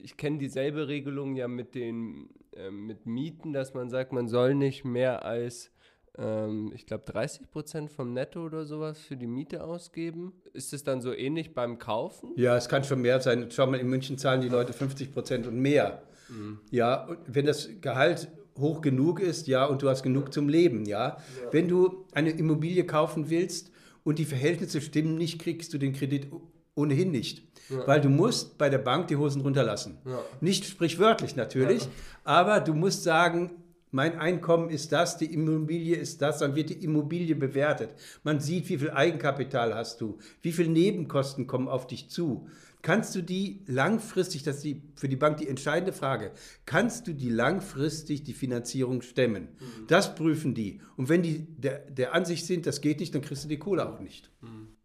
ich 0.01 0.17
kenne 0.17 0.39
dieselbe 0.39 0.89
Regelung 0.89 1.35
ja 1.35 1.49
mit 1.49 1.75
den 1.75 2.31
äh, 2.57 2.71
mit 2.71 3.07
Mieten, 3.07 3.53
dass 3.53 3.75
man 3.75 3.91
sagt, 3.91 4.13
man 4.13 4.29
soll 4.29 4.55
nicht 4.55 4.85
mehr 4.85 5.25
als 5.25 5.71
ähm, 6.19 6.73
ich 6.75 6.87
glaube, 6.87 7.05
30 7.07 7.51
Prozent 7.51 7.91
vom 7.91 8.13
Netto 8.13 8.45
oder 8.45 8.65
sowas 8.65 8.99
für 8.99 9.17
die 9.17 9.27
Miete 9.27 9.65
ausgeben. 9.65 10.33
Ist 10.53 10.73
es 10.73 10.85
dann 10.85 11.01
so 11.01 11.13
ähnlich 11.13 11.55
beim 11.55 11.79
Kaufen? 11.79 12.31
Ja, 12.37 12.57
es 12.57 12.69
kann 12.69 12.85
schon 12.85 13.03
mehr 13.03 13.21
sein. 13.21 13.49
Schau 13.51 13.67
mal, 13.67 13.79
in 13.79 13.89
München 13.89 14.19
zahlen 14.19 14.41
die 14.41 14.49
Leute 14.49 14.73
50 14.73 15.13
Prozent 15.13 15.47
und 15.47 15.59
mehr. 15.59 16.03
Mhm. 16.29 16.59
Ja, 16.71 17.05
und 17.07 17.19
wenn 17.27 17.47
das 17.47 17.69
Gehalt 17.81 18.29
hoch 18.59 18.81
genug 18.81 19.21
ist, 19.21 19.47
ja, 19.47 19.67
und 19.67 19.83
du 19.83 19.89
hast 19.89 20.03
genug 20.03 20.33
zum 20.33 20.49
Leben, 20.49 20.87
ja. 20.87 21.09
ja. 21.09 21.19
Wenn 21.51 21.69
du 21.69 22.07
eine 22.13 22.31
Immobilie 22.31 22.85
kaufen 22.85 23.29
willst 23.29 23.71
und 24.03 24.19
die 24.19 24.25
Verhältnisse 24.25 24.81
stimmen 24.81 25.17
nicht, 25.17 25.39
kriegst 25.41 25.75
du 25.75 25.79
den 25.79 25.93
Kredit 25.93 26.29
ohnehin 26.75 27.11
nicht. 27.11 27.43
Ja. 27.69 27.87
Weil 27.87 28.01
du 28.01 28.09
musst 28.09 28.59
bei 28.59 28.69
der 28.69 28.79
Bank 28.79 29.09
die 29.09 29.17
Hosen 29.17 29.43
runterlassen. 29.43 29.99
Ja. 30.05 30.21
Nicht 30.41 30.65
sprichwörtlich 30.65 31.37
natürlich, 31.37 31.83
ja. 31.85 31.91
aber 32.25 32.61
du 32.61 32.75
musst 32.75 33.03
sagen, 33.03 33.51
mein 33.97 34.19
Einkommen 34.19 34.69
ist 34.69 34.93
das, 34.93 35.17
die 35.17 35.33
Immobilie 35.33 35.97
ist 35.97 36.21
das, 36.21 36.41
dann 36.41 36.55
wird 36.55 36.69
die 36.69 36.85
Immobilie 36.85 37.35
bewertet. 37.35 37.95
Man 38.25 38.41
sieht, 38.41 38.69
wie 38.69 38.77
viel 38.77 38.91
Eigenkapital 38.91 39.75
hast 39.75 40.03
du, 40.03 40.19
wie 40.43 40.53
viele 40.53 40.69
Nebenkosten 40.69 41.47
kommen 41.47 41.67
auf 41.67 41.87
dich 41.87 42.11
zu. 42.11 42.47
kannst 42.83 43.15
du 43.15 43.23
die 43.23 43.65
langfristig, 43.67 44.43
das 44.43 44.57
ist 44.57 44.65
die, 44.65 44.83
für 44.97 45.09
die 45.09 45.17
Bank 45.17 45.39
die 45.39 45.49
entscheidende 45.49 45.95
Frage, 45.95 46.33
kannst 46.67 47.07
du 47.07 47.15
die 47.15 47.31
langfristig 47.31 48.23
die 48.23 48.35
Finanzierung 48.35 49.01
stemmen? 49.01 49.49
Mhm. 49.59 49.87
Das 49.87 50.15
prüfen 50.15 50.53
die. 50.53 50.83
Und 50.99 51.09
wenn 51.09 51.23
die 51.23 51.47
der, 51.57 51.79
der 51.79 52.13
Ansicht 52.13 52.45
sind, 52.45 52.67
das 52.67 52.83
geht 52.83 53.01
nicht, 53.01 53.15
dann 53.15 53.23
kriegst 53.23 53.45
du 53.45 53.49
die 53.49 53.59
Kohle 53.59 53.89
auch 53.89 54.01
nicht. 54.01 54.31
Mhm. 54.43 54.77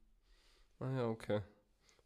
Ah 0.79 0.95
ja, 0.95 1.07
okay. 1.09 1.41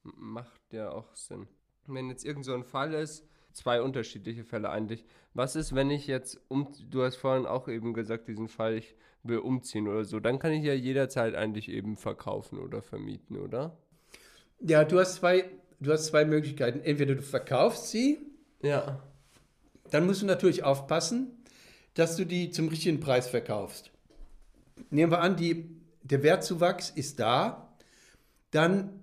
Macht 0.02 0.74
ja 0.74 0.90
auch 0.90 1.16
Sinn. 1.16 1.48
Wenn 1.86 2.10
jetzt 2.10 2.26
irgend 2.26 2.46
so 2.46 2.56
ein 2.56 2.64
Fall 2.64 2.96
ist, 2.96 3.28
zwei 3.56 3.82
unterschiedliche 3.82 4.44
Fälle 4.44 4.70
eigentlich. 4.70 5.06
Was 5.34 5.56
ist, 5.56 5.74
wenn 5.74 5.90
ich 5.90 6.08
jetzt 6.08 6.40
um, 6.50 6.68
du 6.90 7.04
hast 7.04 7.16
vorhin 7.16 7.46
auch 7.46 7.68
eben 7.68 7.94
gesagt, 7.94 8.28
diesen 8.28 8.50
Fall, 8.50 8.76
ich 8.76 8.96
will 9.24 9.40
umziehen 9.40 9.88
oder 9.88 10.04
so, 10.04 10.20
dann 10.20 10.40
kann 10.40 10.52
ich 10.52 10.64
ja 10.64 10.74
jederzeit 10.74 11.36
eigentlich 11.36 11.70
eben 11.70 11.98
verkaufen 11.98 12.60
oder 12.60 12.82
vermieten, 12.82 13.38
oder? 13.38 13.78
Ja, 14.60 14.84
du 14.84 15.00
hast 15.00 15.16
zwei, 15.16 15.50
du 15.80 15.92
hast 15.92 16.08
zwei 16.08 16.26
Möglichkeiten. 16.26 16.82
Entweder 16.82 17.16
du 17.16 17.22
verkaufst 17.22 17.90
sie, 17.90 18.20
ja. 18.62 19.02
dann 19.90 20.06
musst 20.06 20.22
du 20.22 20.26
natürlich 20.26 20.64
aufpassen, 20.64 21.32
dass 21.94 22.18
du 22.18 22.26
die 22.26 22.52
zum 22.52 22.68
richtigen 22.68 23.00
Preis 23.00 23.28
verkaufst. 23.28 23.92
Nehmen 24.90 25.12
wir 25.12 25.22
an, 25.22 25.38
die, 25.38 25.70
der 26.04 26.24
Wertzuwachs 26.24 26.90
ist 26.90 27.20
da, 27.20 27.74
dann 28.52 29.02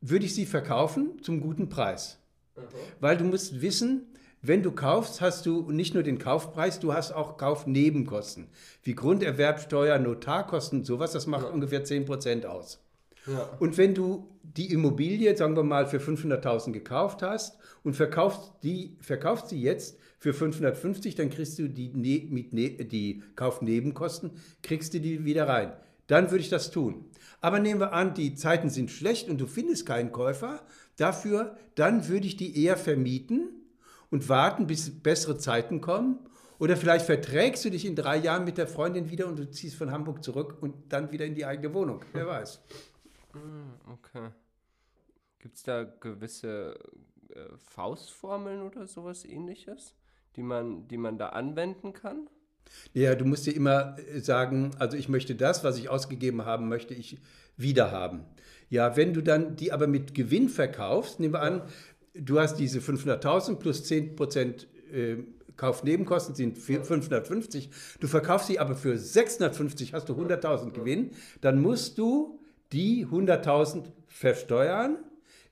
würde 0.00 0.26
ich 0.26 0.34
sie 0.34 0.46
verkaufen 0.46 1.20
zum 1.22 1.40
guten 1.40 1.68
Preis. 1.68 2.17
Mhm. 2.58 3.00
Weil 3.00 3.16
du 3.16 3.24
musst 3.24 3.60
wissen, 3.60 4.06
wenn 4.40 4.62
du 4.62 4.70
kaufst, 4.70 5.20
hast 5.20 5.46
du 5.46 5.70
nicht 5.72 5.94
nur 5.94 6.02
den 6.02 6.18
Kaufpreis, 6.18 6.78
du 6.78 6.92
hast 6.92 7.12
auch 7.12 7.38
Kaufnebenkosten. 7.38 8.46
Wie 8.82 8.94
Grunderwerbsteuer, 8.94 9.98
Notarkosten, 9.98 10.84
sowas, 10.84 11.12
das 11.12 11.26
macht 11.26 11.44
ja. 11.44 11.50
ungefähr 11.50 11.84
10% 11.84 12.46
aus. 12.46 12.80
Ja. 13.26 13.48
Und 13.58 13.76
wenn 13.76 13.94
du 13.94 14.28
die 14.42 14.72
Immobilie, 14.72 15.36
sagen 15.36 15.56
wir 15.56 15.64
mal, 15.64 15.86
für 15.86 15.98
500.000 15.98 16.72
gekauft 16.72 17.22
hast 17.22 17.58
und 17.82 17.94
verkaufst, 17.94 18.52
die, 18.62 18.96
verkaufst 19.00 19.48
sie 19.48 19.60
jetzt 19.60 19.98
für 20.18 20.32
550, 20.32 21.14
dann 21.16 21.30
kriegst 21.30 21.58
du 21.58 21.68
die, 21.68 21.88
ne, 21.88 22.26
mit 22.30 22.52
ne, 22.52 22.70
die 22.70 23.22
Kaufnebenkosten, 23.34 24.32
kriegst 24.62 24.94
du 24.94 25.00
die 25.00 25.24
wieder 25.24 25.48
rein. 25.48 25.72
Dann 26.06 26.30
würde 26.30 26.40
ich 26.40 26.48
das 26.48 26.70
tun. 26.70 27.04
Aber 27.40 27.60
nehmen 27.60 27.80
wir 27.80 27.92
an, 27.92 28.14
die 28.14 28.34
Zeiten 28.34 28.70
sind 28.70 28.90
schlecht 28.90 29.28
und 29.28 29.40
du 29.40 29.46
findest 29.46 29.86
keinen 29.86 30.10
Käufer 30.10 30.60
dafür, 31.00 31.56
dann 31.74 32.08
würde 32.08 32.26
ich 32.26 32.36
die 32.36 32.62
eher 32.62 32.76
vermieten 32.76 33.48
und 34.10 34.28
warten, 34.28 34.66
bis 34.66 35.02
bessere 35.02 35.38
Zeiten 35.38 35.80
kommen. 35.80 36.18
Oder 36.58 36.76
vielleicht 36.76 37.06
verträgst 37.06 37.64
du 37.64 37.70
dich 37.70 37.86
in 37.86 37.94
drei 37.94 38.16
Jahren 38.16 38.44
mit 38.44 38.58
der 38.58 38.66
Freundin 38.66 39.10
wieder 39.10 39.28
und 39.28 39.38
du 39.38 39.48
ziehst 39.48 39.76
von 39.76 39.92
Hamburg 39.92 40.24
zurück 40.24 40.58
und 40.60 40.92
dann 40.92 41.12
wieder 41.12 41.24
in 41.24 41.34
die 41.34 41.46
eigene 41.46 41.72
Wohnung. 41.72 42.04
Wer 42.12 42.26
weiß. 42.26 42.60
Ah, 43.32 43.92
okay. 43.92 44.30
Gibt 45.38 45.56
es 45.56 45.62
da 45.62 45.84
gewisse 45.84 46.76
äh, 47.28 47.56
Faustformeln 47.58 48.62
oder 48.62 48.88
sowas 48.88 49.24
ähnliches, 49.24 49.94
die 50.34 50.42
man, 50.42 50.88
die 50.88 50.96
man 50.96 51.16
da 51.16 51.28
anwenden 51.28 51.92
kann? 51.92 52.28
Ja, 52.94 53.14
du 53.14 53.24
musst 53.24 53.46
dir 53.46 53.54
immer 53.54 53.96
äh, 53.98 54.20
sagen, 54.20 54.72
also 54.78 54.96
ich 54.96 55.08
möchte 55.08 55.34
das, 55.34 55.64
was 55.64 55.78
ich 55.78 55.88
ausgegeben 55.88 56.44
haben 56.44 56.68
möchte, 56.68 56.94
ich 56.94 57.18
wieder 57.56 57.90
haben. 57.90 58.24
Ja, 58.70 58.96
wenn 58.96 59.14
du 59.14 59.22
dann 59.22 59.56
die 59.56 59.72
aber 59.72 59.86
mit 59.86 60.14
Gewinn 60.14 60.48
verkaufst, 60.48 61.20
nehmen 61.20 61.34
wir 61.34 61.42
an, 61.42 61.62
du 62.14 62.38
hast 62.38 62.56
diese 62.56 62.80
500.000 62.80 63.56
plus 63.56 63.84
10 63.84 64.16
Prozent 64.16 64.68
äh, 64.92 65.16
Kaufnebenkosten 65.56 66.36
sind 66.36 66.56
550, 66.56 67.70
du 67.98 68.06
verkaufst 68.06 68.46
sie 68.46 68.60
aber 68.60 68.76
für 68.76 68.96
650, 68.96 69.92
hast 69.92 70.08
du 70.08 70.14
100.000 70.14 70.70
Gewinn, 70.70 71.10
dann 71.40 71.60
musst 71.60 71.98
du 71.98 72.40
die 72.72 73.04
100.000 73.06 73.86
versteuern, 74.06 74.98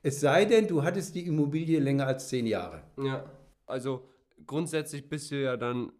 es 0.03 0.21
sei 0.21 0.45
denn, 0.45 0.67
du 0.67 0.83
hattest 0.83 1.13
die 1.15 1.27
Immobilie 1.27 1.79
länger 1.79 2.07
als 2.07 2.29
10 2.29 2.47
Jahre. 2.47 2.83
Ja, 2.97 3.29
also 3.65 4.07
grundsätzlich 4.45 5.09
bist 5.09 5.31
du 5.31 5.41
ja 5.41 5.57
dann 5.57 5.91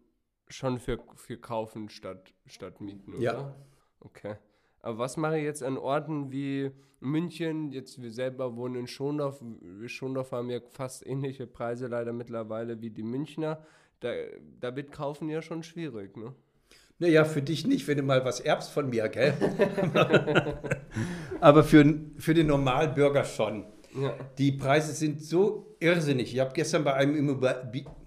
schon 0.48 0.78
für, 0.78 0.98
für 1.14 1.36
kaufen 1.36 1.88
statt, 1.88 2.32
statt 2.46 2.80
mieten, 2.80 3.14
oder? 3.14 3.22
Ja. 3.22 3.54
Okay. 4.00 4.36
Aber 4.80 4.98
was 4.98 5.16
mache 5.16 5.38
ich 5.38 5.44
jetzt 5.44 5.62
an 5.62 5.76
Orten 5.76 6.30
wie 6.30 6.70
München? 7.00 7.72
Jetzt 7.72 8.00
wir 8.00 8.10
selber 8.10 8.56
wohnen 8.56 8.76
in 8.76 8.86
Schondorf. 8.86 9.42
Schondorf 9.86 10.32
haben 10.32 10.50
ja 10.50 10.60
fast 10.70 11.06
ähnliche 11.06 11.46
Preise 11.46 11.86
leider 11.86 12.12
mittlerweile 12.12 12.80
wie 12.80 12.90
die 12.90 13.02
Münchner. 13.02 13.64
Da, 14.00 14.12
da 14.60 14.76
wird 14.76 14.92
kaufen 14.92 15.28
ja 15.28 15.42
schon 15.42 15.62
schwierig, 15.62 16.16
ne? 16.16 16.34
Naja, 17.00 17.24
für 17.24 17.42
dich 17.42 17.66
nicht, 17.66 17.86
wenn 17.86 17.98
du 17.98 18.02
mal 18.02 18.24
was 18.24 18.40
erbst 18.40 18.70
von 18.70 18.90
mir, 18.90 19.08
gell? 19.08 19.34
Aber 21.40 21.62
für, 21.62 22.00
für 22.18 22.34
den 22.34 22.48
Normalbürger 22.48 23.24
schon. 23.24 23.66
Ja. 23.94 24.14
Die 24.38 24.52
Preise 24.52 24.92
sind 24.92 25.22
so 25.22 25.76
irrsinnig. 25.80 26.34
Ich 26.34 26.40
habe 26.40 26.52
gestern 26.54 26.84
bei 26.84 26.94
einem 26.94 27.40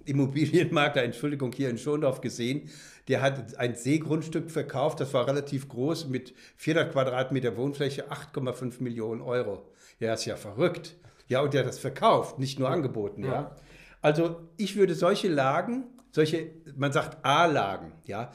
Immobilienmakler, 0.06 1.04
Entschuldigung, 1.04 1.52
hier 1.52 1.70
in 1.70 1.78
Schondorf 1.78 2.22
gesehen, 2.22 2.70
der 3.08 3.22
hat 3.22 3.58
ein 3.58 3.76
Seegrundstück 3.76 4.52
verkauft, 4.52 5.00
das 5.00 5.14
war 5.14 5.28
relativ 5.28 5.68
groß, 5.68 6.08
mit 6.08 6.34
400 6.58 6.92
Quadratmeter 6.92 7.58
Wohnfläche, 7.58 8.12
8,5 8.12 8.82
Millionen 8.82 9.22
Euro. 9.22 9.68
Ja, 10.00 10.14
ist 10.14 10.26
ja 10.26 10.36
verrückt. 10.36 10.96
Ja, 11.28 11.42
und 11.42 11.54
der 11.54 11.62
hat 11.62 11.68
das 11.68 11.80
verkauft, 11.80 12.40
nicht 12.40 12.60
nur 12.60 12.70
angeboten, 12.70 13.24
ja. 13.24 13.32
ja. 13.32 13.56
Also 14.02 14.50
ich 14.58 14.76
würde 14.76 14.96
solche 14.96 15.30
Lagen, 15.30 15.86
solche, 16.12 16.52
man 16.76 16.92
sagt 16.92 17.24
A-Lagen, 17.24 17.94
ja, 18.06 18.32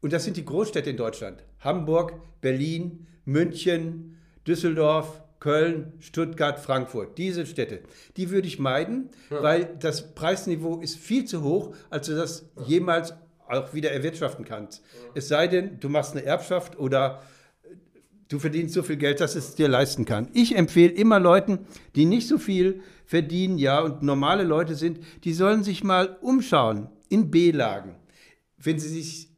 und 0.00 0.12
das 0.12 0.24
sind 0.24 0.36
die 0.36 0.44
Großstädte 0.44 0.90
in 0.90 0.96
Deutschland. 0.96 1.42
Hamburg, 1.60 2.12
Berlin, 2.40 3.06
München, 3.24 4.18
Düsseldorf, 4.46 5.22
Köln, 5.40 5.92
Stuttgart, 6.00 6.58
Frankfurt, 6.58 7.18
diese 7.18 7.46
Städte, 7.46 7.80
die 8.16 8.30
würde 8.30 8.48
ich 8.48 8.58
meiden, 8.58 9.10
ja. 9.30 9.42
weil 9.42 9.76
das 9.78 10.14
Preisniveau 10.14 10.80
ist 10.80 10.96
viel 10.96 11.24
zu 11.24 11.42
hoch, 11.42 11.74
als 11.90 12.06
du 12.06 12.14
das 12.14 12.48
jemals 12.66 13.14
auch 13.48 13.74
wieder 13.74 13.92
erwirtschaften 13.92 14.44
kannst. 14.44 14.82
Ja. 14.82 15.10
Es 15.14 15.28
sei 15.28 15.46
denn, 15.46 15.78
du 15.78 15.88
machst 15.88 16.12
eine 16.12 16.24
Erbschaft 16.24 16.78
oder 16.78 17.22
du 18.28 18.38
verdienst 18.38 18.74
so 18.74 18.82
viel 18.82 18.96
Geld, 18.96 19.20
dass 19.20 19.34
es 19.34 19.54
dir 19.54 19.68
leisten 19.68 20.04
kann. 20.04 20.28
Ich 20.32 20.56
empfehle 20.56 20.92
immer 20.92 21.20
Leuten, 21.20 21.66
die 21.94 22.06
nicht 22.06 22.26
so 22.26 22.38
viel 22.38 22.80
verdienen, 23.04 23.58
ja, 23.58 23.80
und 23.80 24.02
normale 24.02 24.42
Leute 24.42 24.74
sind, 24.74 24.98
die 25.24 25.32
sollen 25.32 25.62
sich 25.62 25.84
mal 25.84 26.16
umschauen 26.20 26.88
in 27.08 27.30
B-Lagen. 27.30 27.94
Wenn 28.58 28.78
sie 28.78 28.88
sich 28.88 29.28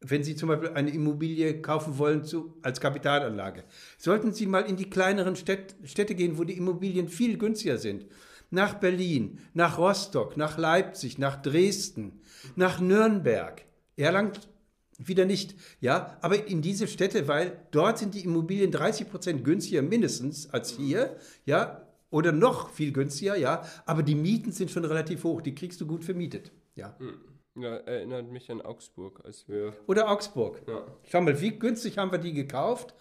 wenn 0.00 0.22
Sie 0.22 0.36
zum 0.36 0.48
Beispiel 0.48 0.70
eine 0.70 0.90
Immobilie 0.90 1.60
kaufen 1.62 1.98
wollen 1.98 2.24
zu, 2.24 2.54
als 2.62 2.80
Kapitalanlage, 2.80 3.64
sollten 3.98 4.32
Sie 4.32 4.46
mal 4.46 4.60
in 4.60 4.76
die 4.76 4.90
kleineren 4.90 5.36
Städt, 5.36 5.74
Städte 5.84 6.14
gehen, 6.14 6.38
wo 6.38 6.44
die 6.44 6.56
Immobilien 6.56 7.08
viel 7.08 7.38
günstiger 7.38 7.78
sind. 7.78 8.06
Nach 8.50 8.74
Berlin, 8.74 9.38
nach 9.54 9.78
Rostock, 9.78 10.36
nach 10.36 10.58
Leipzig, 10.58 11.18
nach 11.18 11.40
Dresden, 11.40 12.20
nach 12.54 12.80
Nürnberg. 12.80 13.64
Erlangen 13.96 14.32
wieder 14.98 15.24
nicht, 15.24 15.54
ja, 15.80 16.16
aber 16.20 16.46
in 16.46 16.62
diese 16.62 16.86
Städte, 16.86 17.28
weil 17.28 17.60
dort 17.70 17.98
sind 17.98 18.14
die 18.14 18.24
Immobilien 18.24 18.70
30 18.70 19.10
Prozent 19.10 19.44
günstiger 19.44 19.82
mindestens 19.82 20.48
als 20.50 20.70
hier, 20.70 21.16
ja, 21.44 21.86
oder 22.10 22.32
noch 22.32 22.70
viel 22.70 22.92
günstiger, 22.92 23.36
ja, 23.36 23.62
aber 23.84 24.02
die 24.02 24.14
Mieten 24.14 24.52
sind 24.52 24.70
schon 24.70 24.84
relativ 24.84 25.24
hoch, 25.24 25.42
die 25.42 25.54
kriegst 25.54 25.80
du 25.80 25.86
gut 25.86 26.04
vermietet, 26.04 26.52
ja. 26.76 26.96
Mhm. 26.98 27.35
Ja, 27.56 27.76
erinnert 27.76 28.30
mich 28.30 28.50
an 28.50 28.60
Augsburg, 28.60 29.22
als 29.24 29.48
wir. 29.48 29.72
Oder 29.86 30.10
Augsburg. 30.10 30.62
Ja. 30.66 30.86
Schau 31.04 31.22
mal, 31.22 31.40
wie 31.40 31.58
günstig 31.58 31.96
haben 31.96 32.12
wir 32.12 32.18
die 32.18 32.34
gekauft 32.34 32.94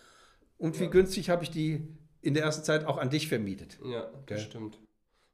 und 0.57 0.79
wie 0.79 0.85
ja. 0.85 0.89
günstig 0.89 1.29
habe 1.29 1.43
ich 1.43 1.51
die 1.51 1.87
in 2.21 2.33
der 2.33 2.43
ersten 2.43 2.63
Zeit 2.63 2.85
auch 2.85 2.97
an 2.97 3.09
dich 3.09 3.27
vermietet. 3.27 3.77
Ja, 3.83 4.09
das 4.25 4.43
stimmt. 4.43 4.79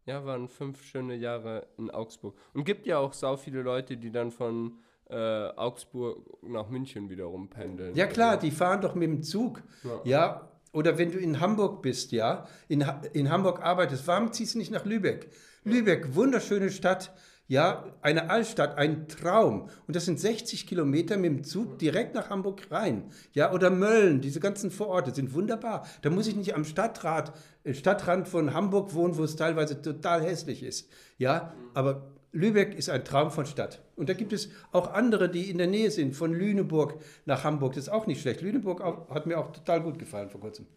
Ja, 0.05 0.25
waren 0.25 0.47
fünf 0.49 0.83
schöne 0.83 1.15
Jahre 1.15 1.67
in 1.77 1.91
Augsburg. 1.91 2.35
Und 2.53 2.65
gibt 2.65 2.87
ja 2.87 2.97
auch 2.97 3.13
sau 3.13 3.37
viele 3.37 3.61
Leute, 3.61 3.97
die 3.97 4.11
dann 4.11 4.31
von 4.31 4.79
äh, 5.09 5.15
Augsburg 5.15 6.41
nach 6.43 6.69
München 6.69 7.09
wiederum 7.09 7.49
pendeln. 7.49 7.95
Ja, 7.95 8.07
klar, 8.07 8.37
die 8.37 8.49
fahren 8.49 8.81
doch 8.81 8.95
mit 8.95 9.09
dem 9.09 9.21
Zug. 9.21 9.61
Ja. 9.83 10.01
ja. 10.03 10.51
Oder 10.73 10.97
wenn 10.97 11.11
du 11.11 11.19
in 11.19 11.39
Hamburg 11.39 11.81
bist, 11.81 12.11
ja, 12.11 12.47
in, 12.67 12.83
in 13.13 13.29
Hamburg 13.29 13.61
arbeitest, 13.61 14.07
warum 14.07 14.31
ziehst 14.31 14.55
du 14.55 14.59
nicht 14.59 14.71
nach 14.71 14.85
Lübeck? 14.85 15.29
Lübeck, 15.63 16.15
wunderschöne 16.15 16.71
Stadt 16.71 17.13
ja, 17.51 17.83
eine 18.01 18.29
Altstadt, 18.29 18.77
ein 18.77 19.09
Traum. 19.09 19.67
Und 19.85 19.97
das 19.97 20.05
sind 20.05 20.17
60 20.17 20.65
Kilometer 20.67 21.17
mit 21.17 21.31
dem 21.31 21.43
Zug 21.43 21.79
direkt 21.79 22.15
nach 22.15 22.29
Hamburg 22.29 22.71
rein. 22.71 23.11
Ja, 23.33 23.51
oder 23.51 23.69
Mölln, 23.69 24.21
diese 24.21 24.39
ganzen 24.39 24.71
Vororte 24.71 25.13
sind 25.13 25.33
wunderbar. 25.33 25.85
Da 26.01 26.09
muss 26.09 26.27
ich 26.27 26.37
nicht 26.37 26.55
am 26.55 26.63
Stadtrat, 26.63 27.33
äh, 27.65 27.73
Stadtrand 27.73 28.29
von 28.29 28.53
Hamburg 28.53 28.93
wohnen, 28.93 29.17
wo 29.17 29.25
es 29.25 29.35
teilweise 29.35 29.81
total 29.81 30.23
hässlich 30.23 30.63
ist. 30.63 30.89
Ja, 31.17 31.53
aber 31.73 32.13
Lübeck 32.31 32.73
ist 32.73 32.89
ein 32.89 33.03
Traum 33.03 33.31
von 33.31 33.45
Stadt. 33.45 33.83
Und 33.97 34.07
da 34.07 34.13
gibt 34.13 34.31
es 34.31 34.49
auch 34.71 34.93
andere, 34.93 35.27
die 35.27 35.49
in 35.49 35.57
der 35.57 35.67
Nähe 35.67 35.91
sind, 35.91 36.15
von 36.15 36.31
Lüneburg 36.31 37.01
nach 37.25 37.43
Hamburg. 37.43 37.73
Das 37.73 37.83
ist 37.83 37.89
auch 37.89 38.07
nicht 38.07 38.21
schlecht. 38.21 38.39
Lüneburg 38.39 38.79
auch, 38.79 39.09
hat 39.09 39.25
mir 39.25 39.37
auch 39.37 39.51
total 39.51 39.81
gut 39.81 39.99
gefallen 39.99 40.29
vor 40.29 40.39
kurzem. 40.39 40.67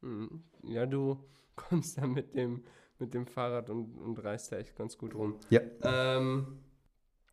Hm, 0.00 0.42
ja, 0.62 0.86
du 0.86 1.22
kommst 1.56 1.98
da 1.98 2.06
mit 2.06 2.34
dem 2.34 2.62
mit 3.02 3.14
dem 3.14 3.26
Fahrrad 3.26 3.68
und, 3.68 3.98
und 3.98 4.22
reist 4.24 4.52
da 4.52 4.56
echt 4.56 4.76
ganz 4.76 4.96
gut 4.96 5.14
rum. 5.14 5.38
Ja. 5.50 5.60
Ähm, 5.82 6.60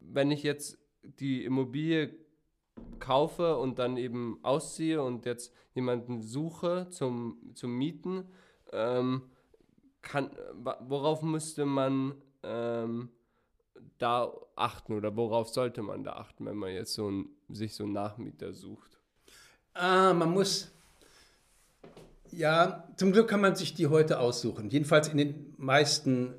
wenn 0.02 0.32
ich 0.32 0.44
jetzt 0.44 0.78
die 1.04 1.46
Immobilie 1.46 2.16
kaufe 3.00 3.58
und 3.58 3.80
dann 3.80 3.98
eben 3.98 4.40
ausziehe 4.42 5.02
und 5.02 5.26
jetzt 5.26 5.54
jemanden 5.74 6.22
suche 6.22 6.88
zum, 6.90 7.38
zum 7.54 7.78
Mieten, 7.78 8.28
ähm, 8.74 9.30
kann, 10.02 10.32
worauf 10.88 11.22
müsste 11.22 11.66
man 11.66 12.16
ähm, 12.42 13.10
da 13.98 14.32
achten 14.56 14.94
oder 14.94 15.16
worauf 15.16 15.50
sollte 15.50 15.82
man 15.82 16.04
da 16.04 16.14
achten, 16.14 16.46
wenn 16.46 16.58
man 16.58 16.72
jetzt 16.72 16.94
so 16.94 17.10
ein, 17.10 17.30
sich 17.50 17.76
so 17.76 17.84
einen 17.84 17.94
Nachmieter 17.94 18.54
sucht? 18.54 19.00
Ah, 19.74 20.14
man 20.14 20.32
muss, 20.32 20.72
ja, 22.32 22.88
zum 22.96 23.12
Glück 23.12 23.28
kann 23.28 23.42
man 23.42 23.56
sich 23.56 23.74
die 23.74 23.88
heute 23.88 24.20
aussuchen. 24.20 24.70
Jedenfalls 24.70 25.08
in 25.08 25.18
den 25.18 25.54
meisten 25.58 26.34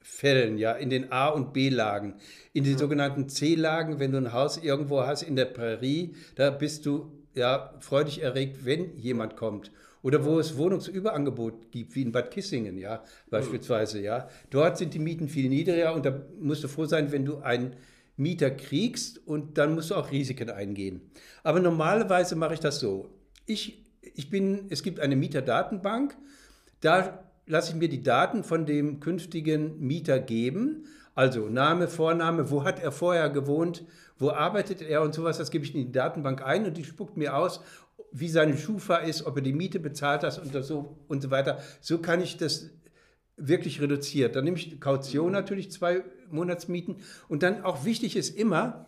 Fällen, 0.00 0.56
ja, 0.56 0.72
in 0.72 0.88
den 0.88 1.10
A- 1.10 1.28
und 1.28 1.52
B-Lagen. 1.52 2.14
In 2.52 2.64
den 2.64 2.78
sogenannten 2.78 3.28
C-Lagen, 3.28 3.98
wenn 3.98 4.12
du 4.12 4.18
ein 4.18 4.32
Haus 4.32 4.56
irgendwo 4.56 5.02
hast 5.02 5.22
in 5.22 5.34
der 5.34 5.46
Prärie, 5.46 6.14
da 6.36 6.50
bist 6.50 6.86
du 6.86 7.10
ja 7.34 7.74
freudig 7.80 8.22
erregt, 8.22 8.64
wenn 8.64 8.96
jemand 8.96 9.36
kommt. 9.36 9.72
Oder 10.02 10.24
wo 10.24 10.38
es 10.38 10.56
Wohnungsüberangebot 10.56 11.72
gibt, 11.72 11.96
wie 11.96 12.02
in 12.02 12.12
Bad 12.12 12.30
Kissingen, 12.30 12.78
ja, 12.78 13.02
beispielsweise, 13.28 14.00
ja. 14.00 14.28
Dort 14.50 14.78
sind 14.78 14.94
die 14.94 15.00
Mieten 15.00 15.28
viel 15.28 15.48
niedriger 15.48 15.94
und 15.94 16.06
da 16.06 16.22
musst 16.40 16.62
du 16.62 16.68
froh 16.68 16.86
sein, 16.86 17.10
wenn 17.10 17.24
du 17.24 17.38
einen 17.38 17.74
Mieter 18.16 18.50
kriegst 18.50 19.26
und 19.26 19.58
dann 19.58 19.74
musst 19.74 19.90
du 19.90 19.96
auch 19.96 20.12
Risiken 20.12 20.50
eingehen. 20.50 21.00
Aber 21.42 21.58
normalerweise 21.58 22.36
mache 22.36 22.54
ich 22.54 22.60
das 22.60 22.78
so. 22.78 23.10
Ich, 23.46 23.85
ich 24.16 24.30
bin, 24.30 24.66
es 24.70 24.82
gibt 24.82 24.98
eine 25.00 25.14
Mieterdatenbank, 25.14 26.16
da 26.80 27.24
lasse 27.46 27.72
ich 27.72 27.76
mir 27.76 27.88
die 27.88 28.02
Daten 28.02 28.42
von 28.42 28.66
dem 28.66 29.00
künftigen 29.00 29.78
Mieter 29.78 30.18
geben. 30.18 30.86
Also 31.14 31.48
Name, 31.48 31.88
Vorname, 31.88 32.50
wo 32.50 32.64
hat 32.64 32.82
er 32.82 32.92
vorher 32.92 33.30
gewohnt, 33.30 33.84
wo 34.18 34.30
arbeitet 34.30 34.82
er 34.82 35.02
und 35.02 35.14
sowas, 35.14 35.38
das 35.38 35.50
gebe 35.50 35.64
ich 35.64 35.74
in 35.74 35.86
die 35.86 35.92
Datenbank 35.92 36.42
ein 36.44 36.66
und 36.66 36.76
die 36.76 36.84
spuckt 36.84 37.16
mir 37.16 37.36
aus, 37.36 37.60
wie 38.12 38.28
seine 38.28 38.56
Schufa 38.56 38.96
ist, 38.96 39.24
ob 39.26 39.36
er 39.36 39.42
die 39.42 39.52
Miete 39.52 39.78
bezahlt 39.78 40.22
hat 40.22 40.38
und 40.38 40.64
so, 40.64 40.96
und 41.08 41.22
so 41.22 41.30
weiter. 41.30 41.58
So 41.80 41.98
kann 41.98 42.20
ich 42.20 42.36
das 42.36 42.70
wirklich 43.36 43.80
reduziert. 43.80 44.36
Dann 44.36 44.44
nehme 44.44 44.56
ich 44.56 44.80
Kaution 44.80 45.32
natürlich, 45.32 45.70
zwei 45.70 46.04
Monatsmieten. 46.30 46.96
Und 47.28 47.42
dann 47.42 47.62
auch 47.62 47.84
wichtig 47.84 48.16
ist 48.16 48.36
immer, 48.36 48.86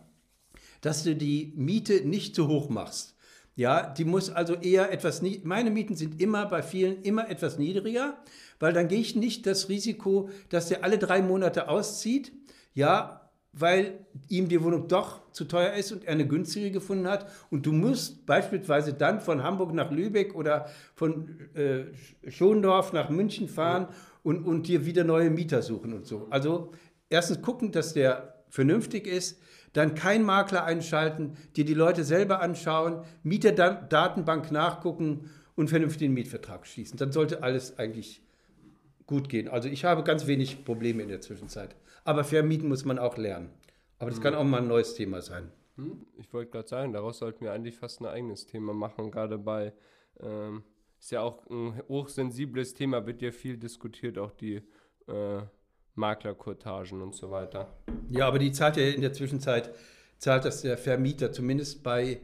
dass 0.81 1.03
du 1.03 1.15
die 1.15 1.53
Miete 1.55 2.07
nicht 2.07 2.35
zu 2.35 2.47
hoch 2.47 2.69
machst. 2.69 3.15
Ja, 3.59 3.85
die 3.85 4.05
muss 4.05 4.29
also 4.29 4.53
eher 4.53 4.89
etwas, 4.93 5.21
meine 5.43 5.69
Mieten 5.69 5.93
sind 5.93 6.21
immer 6.21 6.45
bei 6.45 6.61
vielen 6.61 7.01
immer 7.01 7.29
etwas 7.29 7.57
niedriger, 7.57 8.17
weil 8.57 8.71
dann 8.71 8.87
gehe 8.87 9.01
ich 9.01 9.17
nicht 9.17 9.45
das 9.45 9.67
Risiko, 9.67 10.29
dass 10.47 10.69
der 10.69 10.85
alle 10.85 10.97
drei 10.97 11.21
Monate 11.21 11.67
auszieht, 11.67 12.31
ja, 12.73 13.29
weil 13.51 14.05
ihm 14.29 14.47
die 14.47 14.63
Wohnung 14.63 14.87
doch 14.87 15.29
zu 15.33 15.43
teuer 15.43 15.73
ist 15.73 15.91
und 15.91 16.05
er 16.05 16.13
eine 16.13 16.25
günstige 16.25 16.71
gefunden 16.71 17.09
hat. 17.09 17.29
Und 17.51 17.65
du 17.65 17.73
musst 17.73 18.25
beispielsweise 18.25 18.93
dann 18.93 19.19
von 19.19 19.43
Hamburg 19.43 19.73
nach 19.73 19.91
Lübeck 19.91 20.35
oder 20.35 20.69
von 20.95 21.37
äh, 21.53 21.87
Schondorf 22.31 22.93
nach 22.93 23.09
München 23.09 23.49
fahren 23.49 23.89
und, 24.23 24.45
und 24.45 24.69
dir 24.69 24.85
wieder 24.85 25.03
neue 25.03 25.29
Mieter 25.29 25.61
suchen 25.61 25.91
und 25.91 26.07
so. 26.07 26.27
Also 26.29 26.71
erstens 27.09 27.41
gucken, 27.41 27.73
dass 27.73 27.91
der 27.93 28.35
vernünftig 28.47 29.05
ist, 29.05 29.37
dann 29.73 29.95
kein 29.95 30.23
Makler 30.23 30.63
einschalten, 30.65 31.37
dir 31.55 31.65
die 31.65 31.73
Leute 31.73 32.03
selber 32.03 32.41
anschauen, 32.41 33.03
Mieterdatenbank 33.23 34.51
nachgucken 34.51 35.29
und 35.55 35.69
vernünftigen 35.69 36.13
Mietvertrag 36.13 36.65
schließen. 36.65 36.97
Dann 36.97 37.11
sollte 37.11 37.43
alles 37.43 37.77
eigentlich 37.77 38.21
gut 39.05 39.29
gehen. 39.29 39.47
Also 39.47 39.69
ich 39.69 39.85
habe 39.85 40.03
ganz 40.03 40.27
wenig 40.27 40.63
Probleme 40.65 41.03
in 41.03 41.09
der 41.09 41.21
Zwischenzeit. 41.21 41.75
Aber 42.03 42.23
vermieten 42.23 42.69
muss 42.69 42.85
man 42.85 42.99
auch 42.99 43.17
lernen. 43.17 43.49
Aber 43.97 44.09
das 44.09 44.21
kann 44.21 44.33
auch 44.33 44.43
mal 44.43 44.61
ein 44.61 44.67
neues 44.67 44.93
Thema 44.93 45.21
sein. 45.21 45.51
Hm? 45.75 46.05
Ich 46.17 46.31
wollte 46.33 46.51
gerade 46.51 46.67
sagen, 46.67 46.93
daraus 46.93 47.19
sollten 47.19 47.43
wir 47.43 47.51
eigentlich 47.51 47.77
fast 47.77 48.01
ein 48.01 48.05
eigenes 48.05 48.45
Thema 48.45 48.73
machen, 48.73 49.11
gerade 49.11 49.37
bei, 49.37 49.73
ähm, 50.21 50.63
ist 50.99 51.11
ja 51.11 51.21
auch 51.21 51.45
ein 51.49 51.81
hochsensibles 51.87 52.73
Thema, 52.73 53.05
wird 53.05 53.21
ja 53.21 53.31
viel 53.31 53.57
diskutiert, 53.57 54.17
auch 54.17 54.31
die 54.31 54.61
äh, 55.07 55.41
Maklerkurtagen 55.99 57.01
und 57.01 57.13
so 57.13 57.29
weiter. 57.29 57.77
Ja, 58.09 58.27
aber 58.27 58.39
die 58.39 58.51
zahlt 58.51 58.77
ja 58.77 58.83
in 58.87 59.01
der 59.01 59.13
Zwischenzeit, 59.13 59.73
zahlt 60.17 60.45
das 60.45 60.61
der 60.61 60.77
Vermieter, 60.77 61.31
zumindest 61.31 61.83
bei, 61.83 62.21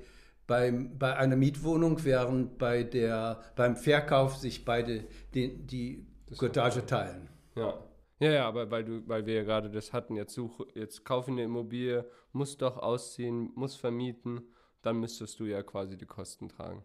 beim, 0.47 0.97
bei 0.97 1.15
einer 1.15 1.35
Mietwohnung, 1.35 2.03
während 2.03 2.57
bei 2.57 2.83
der, 2.83 3.41
beim 3.55 3.75
Verkauf 3.75 4.37
sich 4.37 4.65
beide 4.65 5.05
die, 5.33 5.55
die 5.65 6.07
Kurtage 6.37 6.85
teilen. 6.85 7.29
Ja. 7.55 7.79
Ja, 8.19 8.31
ja, 8.31 8.47
aber 8.47 8.71
weil 8.71 8.85
du, 8.85 9.07
weil 9.07 9.25
wir 9.25 9.35
ja 9.35 9.43
gerade 9.43 9.69
das 9.69 9.91
hatten, 9.91 10.15
jetzt 10.15 10.33
suche, 10.33 10.65
jetzt 10.73 11.03
kaufe 11.03 11.31
eine 11.31 11.43
Immobilie, 11.43 12.09
muss 12.31 12.57
doch 12.57 12.77
ausziehen, 12.77 13.51
muss 13.55 13.75
vermieten, 13.75 14.41
dann 14.81 15.01
müsstest 15.01 15.39
du 15.39 15.45
ja 15.45 15.63
quasi 15.63 15.97
die 15.97 16.05
Kosten 16.05 16.47
tragen, 16.47 16.83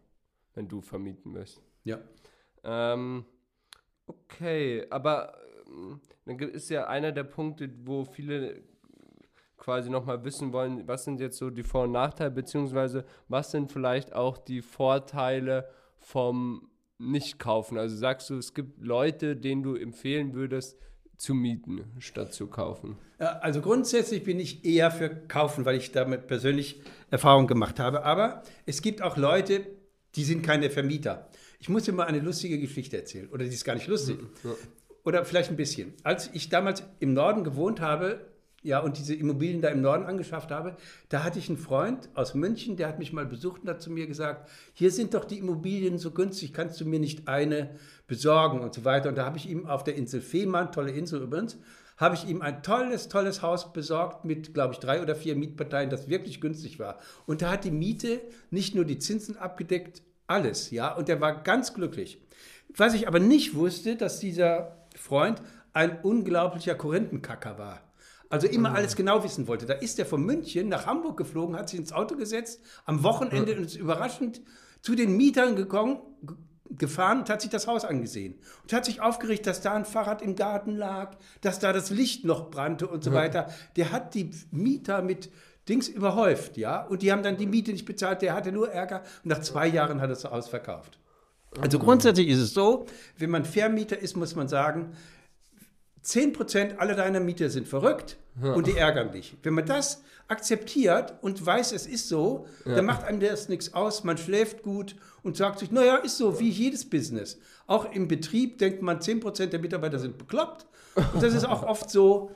wenn 0.54 0.66
du 0.66 0.80
vermieten 0.80 1.32
willst. 1.34 1.62
Ja. 1.84 2.00
Ähm, 2.64 3.24
okay, 4.06 4.86
aber 4.90 5.38
dann 6.24 6.38
ist 6.38 6.70
ja 6.70 6.86
einer 6.86 7.12
der 7.12 7.24
Punkte, 7.24 7.70
wo 7.84 8.04
viele 8.04 8.62
quasi 9.60 9.90
nochmal 9.90 10.24
wissen 10.24 10.52
wollen, 10.52 10.88
was 10.88 11.04
sind 11.04 11.20
jetzt 11.20 11.38
so 11.38 11.50
die 11.50 11.62
Vor- 11.62 11.84
und 11.84 11.92
Nachteile, 11.92 12.30
beziehungsweise 12.30 13.04
was 13.28 13.50
sind 13.50 13.70
vielleicht 13.70 14.12
auch 14.12 14.38
die 14.38 14.62
Vorteile 14.62 15.68
vom 15.98 16.68
Nicht-Kaufen. 16.98 17.78
Also 17.78 17.96
sagst 17.96 18.30
du, 18.30 18.38
es 18.38 18.54
gibt 18.54 18.82
Leute, 18.82 19.36
denen 19.36 19.62
du 19.62 19.76
empfehlen 19.76 20.34
würdest, 20.34 20.78
zu 21.16 21.34
mieten, 21.34 21.84
statt 21.98 22.32
zu 22.32 22.46
kaufen? 22.46 22.96
Also 23.18 23.60
grundsätzlich 23.60 24.24
bin 24.24 24.40
ich 24.40 24.64
eher 24.64 24.90
für 24.90 25.10
Kaufen, 25.10 25.66
weil 25.66 25.76
ich 25.76 25.92
damit 25.92 26.26
persönlich 26.26 26.80
Erfahrung 27.10 27.46
gemacht 27.46 27.78
habe. 27.78 28.04
Aber 28.04 28.42
es 28.64 28.80
gibt 28.80 29.02
auch 29.02 29.18
Leute, 29.18 29.66
die 30.14 30.24
sind 30.24 30.42
keine 30.42 30.70
Vermieter. 30.70 31.28
Ich 31.58 31.68
muss 31.68 31.84
dir 31.84 31.92
mal 31.92 32.06
eine 32.06 32.20
lustige 32.20 32.58
Geschichte 32.58 32.96
erzählen. 32.96 33.28
Oder 33.28 33.44
die 33.44 33.50
ist 33.50 33.66
gar 33.66 33.74
nicht 33.74 33.86
lustig. 33.86 34.18
Ja 34.42 34.52
oder 35.04 35.24
vielleicht 35.24 35.50
ein 35.50 35.56
bisschen. 35.56 35.94
Als 36.02 36.30
ich 36.32 36.48
damals 36.48 36.82
im 36.98 37.14
Norden 37.14 37.44
gewohnt 37.44 37.80
habe, 37.80 38.20
ja, 38.62 38.80
und 38.80 38.98
diese 38.98 39.14
Immobilien 39.14 39.62
da 39.62 39.68
im 39.68 39.80
Norden 39.80 40.04
angeschafft 40.04 40.50
habe, 40.50 40.76
da 41.08 41.24
hatte 41.24 41.38
ich 41.38 41.48
einen 41.48 41.56
Freund 41.56 42.10
aus 42.14 42.34
München, 42.34 42.76
der 42.76 42.88
hat 42.88 42.98
mich 42.98 43.12
mal 43.12 43.24
besucht 43.24 43.62
und 43.62 43.68
hat 43.70 43.80
zu 43.80 43.90
mir 43.90 44.06
gesagt, 44.06 44.50
hier 44.74 44.90
sind 44.90 45.14
doch 45.14 45.24
die 45.24 45.38
Immobilien 45.38 45.98
so 45.98 46.10
günstig, 46.10 46.52
kannst 46.52 46.78
du 46.80 46.84
mir 46.84 47.00
nicht 47.00 47.26
eine 47.26 47.70
besorgen 48.06 48.60
und 48.60 48.74
so 48.74 48.84
weiter. 48.84 49.08
Und 49.08 49.16
da 49.16 49.24
habe 49.24 49.38
ich 49.38 49.48
ihm 49.48 49.66
auf 49.66 49.82
der 49.82 49.94
Insel 49.94 50.20
Fehmarn, 50.20 50.72
tolle 50.72 50.90
Insel 50.90 51.22
übrigens, 51.22 51.58
habe 51.96 52.14
ich 52.14 52.28
ihm 52.28 52.42
ein 52.42 52.62
tolles, 52.62 53.08
tolles 53.08 53.40
Haus 53.40 53.72
besorgt 53.72 54.24
mit, 54.24 54.52
glaube 54.52 54.74
ich, 54.74 54.80
drei 54.80 55.02
oder 55.02 55.14
vier 55.14 55.36
Mietparteien, 55.36 55.90
das 55.90 56.08
wirklich 56.08 56.40
günstig 56.40 56.78
war. 56.78 56.98
Und 57.26 57.42
da 57.42 57.50
hat 57.50 57.64
die 57.64 57.70
Miete 57.70 58.20
nicht 58.50 58.74
nur 58.74 58.84
die 58.84 58.98
Zinsen 58.98 59.36
abgedeckt, 59.36 60.02
alles, 60.26 60.70
ja, 60.70 60.94
und 60.94 61.08
er 61.08 61.20
war 61.20 61.42
ganz 61.42 61.74
glücklich. 61.74 62.22
Was 62.76 62.94
ich 62.94 63.08
aber 63.08 63.18
nicht 63.18 63.54
wusste, 63.54 63.96
dass 63.96 64.20
dieser 64.20 64.79
Freund 65.00 65.42
ein 65.72 66.00
unglaublicher 66.02 66.74
Korinthenkacker 66.74 67.58
war. 67.58 67.80
Also 68.28 68.46
immer 68.46 68.74
alles 68.74 68.94
genau 68.94 69.24
wissen 69.24 69.48
wollte. 69.48 69.66
Da 69.66 69.74
ist 69.74 69.98
er 69.98 70.06
von 70.06 70.22
München 70.22 70.68
nach 70.68 70.86
Hamburg 70.86 71.16
geflogen, 71.16 71.56
hat 71.56 71.68
sich 71.68 71.80
ins 71.80 71.92
Auto 71.92 72.16
gesetzt, 72.16 72.60
am 72.84 73.02
Wochenende 73.02 73.56
und 73.56 73.64
ist 73.64 73.76
überraschend 73.76 74.40
zu 74.82 74.94
den 74.94 75.16
Mietern 75.16 75.56
gekommen, 75.56 75.98
gefahren 76.70 77.20
und 77.20 77.30
hat 77.30 77.40
sich 77.40 77.50
das 77.50 77.66
Haus 77.66 77.84
angesehen. 77.84 78.38
Und 78.62 78.72
hat 78.72 78.84
sich 78.84 79.00
aufgeregt, 79.00 79.46
dass 79.48 79.60
da 79.60 79.74
ein 79.74 79.84
Fahrrad 79.84 80.22
im 80.22 80.36
Garten 80.36 80.76
lag, 80.76 81.16
dass 81.40 81.58
da 81.58 81.72
das 81.72 81.90
Licht 81.90 82.24
noch 82.24 82.50
brannte 82.50 82.86
und 82.86 83.02
so 83.02 83.12
weiter. 83.12 83.48
Der 83.74 83.90
hat 83.90 84.14
die 84.14 84.30
Mieter 84.52 85.02
mit 85.02 85.30
Dings 85.68 85.88
überhäuft, 85.88 86.56
ja. 86.56 86.84
Und 86.84 87.02
die 87.02 87.10
haben 87.10 87.24
dann 87.24 87.36
die 87.36 87.46
Miete 87.46 87.72
nicht 87.72 87.84
bezahlt, 87.84 88.22
der 88.22 88.34
hatte 88.34 88.52
nur 88.52 88.70
Ärger. 88.70 89.02
Und 89.24 89.30
nach 89.30 89.40
zwei 89.40 89.66
Jahren 89.66 90.00
hat 90.00 90.08
er 90.10 90.14
das 90.14 90.24
Haus 90.24 90.48
verkauft. 90.48 90.98
Also 91.60 91.78
grundsätzlich 91.78 92.28
ist 92.28 92.38
es 92.38 92.54
so, 92.54 92.86
wenn 93.18 93.30
man 93.30 93.44
Vermieter 93.44 93.98
ist, 93.98 94.16
muss 94.16 94.36
man 94.36 94.48
sagen, 94.48 94.92
10% 96.04 96.76
aller 96.76 96.94
deiner 96.94 97.20
Mieter 97.20 97.50
sind 97.50 97.68
verrückt 97.68 98.16
ja. 98.42 98.52
und 98.52 98.66
die 98.66 98.76
ärgern 98.76 99.12
dich. 99.12 99.36
Wenn 99.42 99.54
man 99.54 99.66
das 99.66 100.02
akzeptiert 100.28 101.14
und 101.22 101.44
weiß, 101.44 101.72
es 101.72 101.86
ist 101.86 102.08
so, 102.08 102.46
ja. 102.64 102.76
dann 102.76 102.86
macht 102.86 103.04
einem 103.04 103.20
das 103.20 103.48
nichts 103.48 103.74
aus, 103.74 104.04
man 104.04 104.16
schläft 104.16 104.62
gut 104.62 104.96
und 105.22 105.36
sagt 105.36 105.58
sich, 105.58 105.70
naja, 105.70 105.96
ist 105.96 106.16
so, 106.16 106.38
wie 106.38 106.48
jedes 106.48 106.88
Business. 106.88 107.38
Auch 107.66 107.92
im 107.92 108.08
Betrieb 108.08 108.58
denkt 108.58 108.80
man, 108.80 109.00
10% 109.00 109.46
der 109.46 109.58
Mitarbeiter 109.60 109.98
sind 109.98 110.18
bekloppt. 110.18 110.66
Und 110.94 111.22
das 111.22 111.34
ist 111.34 111.44
auch 111.44 111.64
oft 111.64 111.90
so, 111.90 112.30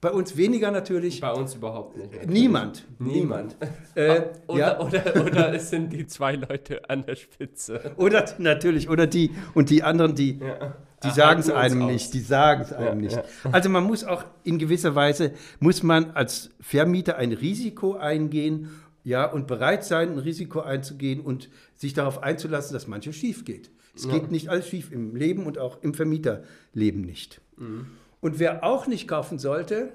bei 0.00 0.10
uns 0.10 0.36
weniger 0.36 0.70
natürlich. 0.70 1.20
Bei 1.20 1.32
uns 1.32 1.54
überhaupt 1.54 1.96
nicht. 1.96 2.12
Natürlich. 2.12 2.30
Niemand. 2.30 2.84
Niemand. 2.98 3.56
äh, 3.94 4.22
oder, 4.46 4.58
ja. 4.58 4.80
oder, 4.80 5.24
oder 5.26 5.54
es 5.54 5.70
sind 5.70 5.92
die 5.92 6.06
zwei 6.06 6.34
Leute 6.36 6.88
an 6.88 7.04
der 7.06 7.16
Spitze. 7.16 7.92
Oder 7.96 8.24
natürlich, 8.38 8.88
oder 8.88 9.06
die 9.06 9.30
und 9.54 9.70
die 9.70 9.82
anderen, 9.82 10.14
die, 10.14 10.38
ja. 10.38 10.76
die 11.02 11.10
sagen 11.10 11.40
es 11.40 11.50
einem 11.50 11.82
aus. 11.82 11.92
nicht. 11.92 12.14
Die 12.14 12.20
sagen 12.20 12.62
es 12.62 12.72
einem 12.72 13.00
ja, 13.00 13.16
nicht. 13.16 13.22
Also 13.50 13.68
man 13.70 13.84
muss 13.84 14.04
auch 14.04 14.24
in 14.44 14.58
gewisser 14.58 14.94
Weise, 14.94 15.32
muss 15.60 15.82
man 15.82 16.10
als 16.10 16.50
Vermieter 16.60 17.16
ein 17.16 17.32
Risiko 17.32 17.94
eingehen, 17.94 18.70
ja, 19.02 19.24
und 19.24 19.46
bereit 19.46 19.84
sein, 19.84 20.14
ein 20.14 20.18
Risiko 20.18 20.60
einzugehen 20.60 21.20
und 21.20 21.48
sich 21.74 21.94
darauf 21.94 22.24
einzulassen, 22.24 22.74
dass 22.74 22.88
manches 22.88 23.14
schief 23.14 23.44
geht. 23.44 23.70
Es 23.94 24.08
geht 24.08 24.30
nicht 24.30 24.50
alles 24.50 24.68
schief 24.68 24.92
im 24.92 25.16
Leben 25.16 25.46
und 25.46 25.58
auch 25.58 25.82
im 25.82 25.94
Vermieterleben 25.94 27.00
nicht. 27.00 27.40
Mhm. 27.56 27.86
Und 28.26 28.38
wer 28.38 28.64
auch 28.64 28.86
nicht 28.86 29.06
kaufen 29.06 29.38
sollte, 29.38 29.94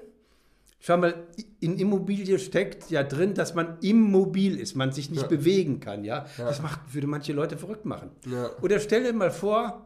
schau 0.80 0.96
mal, 0.96 1.14
in 1.60 1.78
Immobilie 1.78 2.38
steckt 2.38 2.90
ja 2.90 3.02
drin, 3.02 3.34
dass 3.34 3.54
man 3.54 3.76
immobil 3.82 4.58
ist, 4.58 4.74
man 4.74 4.90
sich 4.90 5.10
nicht 5.10 5.22
ja. 5.22 5.28
bewegen 5.28 5.80
kann. 5.80 6.02
Ja? 6.02 6.26
ja? 6.38 6.46
Das 6.46 6.62
macht, 6.62 6.94
würde 6.94 7.06
manche 7.06 7.32
Leute 7.32 7.58
verrückt 7.58 7.84
machen. 7.84 8.10
Ja. 8.26 8.50
Oder 8.62 8.80
stell 8.80 9.04
dir 9.04 9.12
mal 9.12 9.30
vor, 9.30 9.84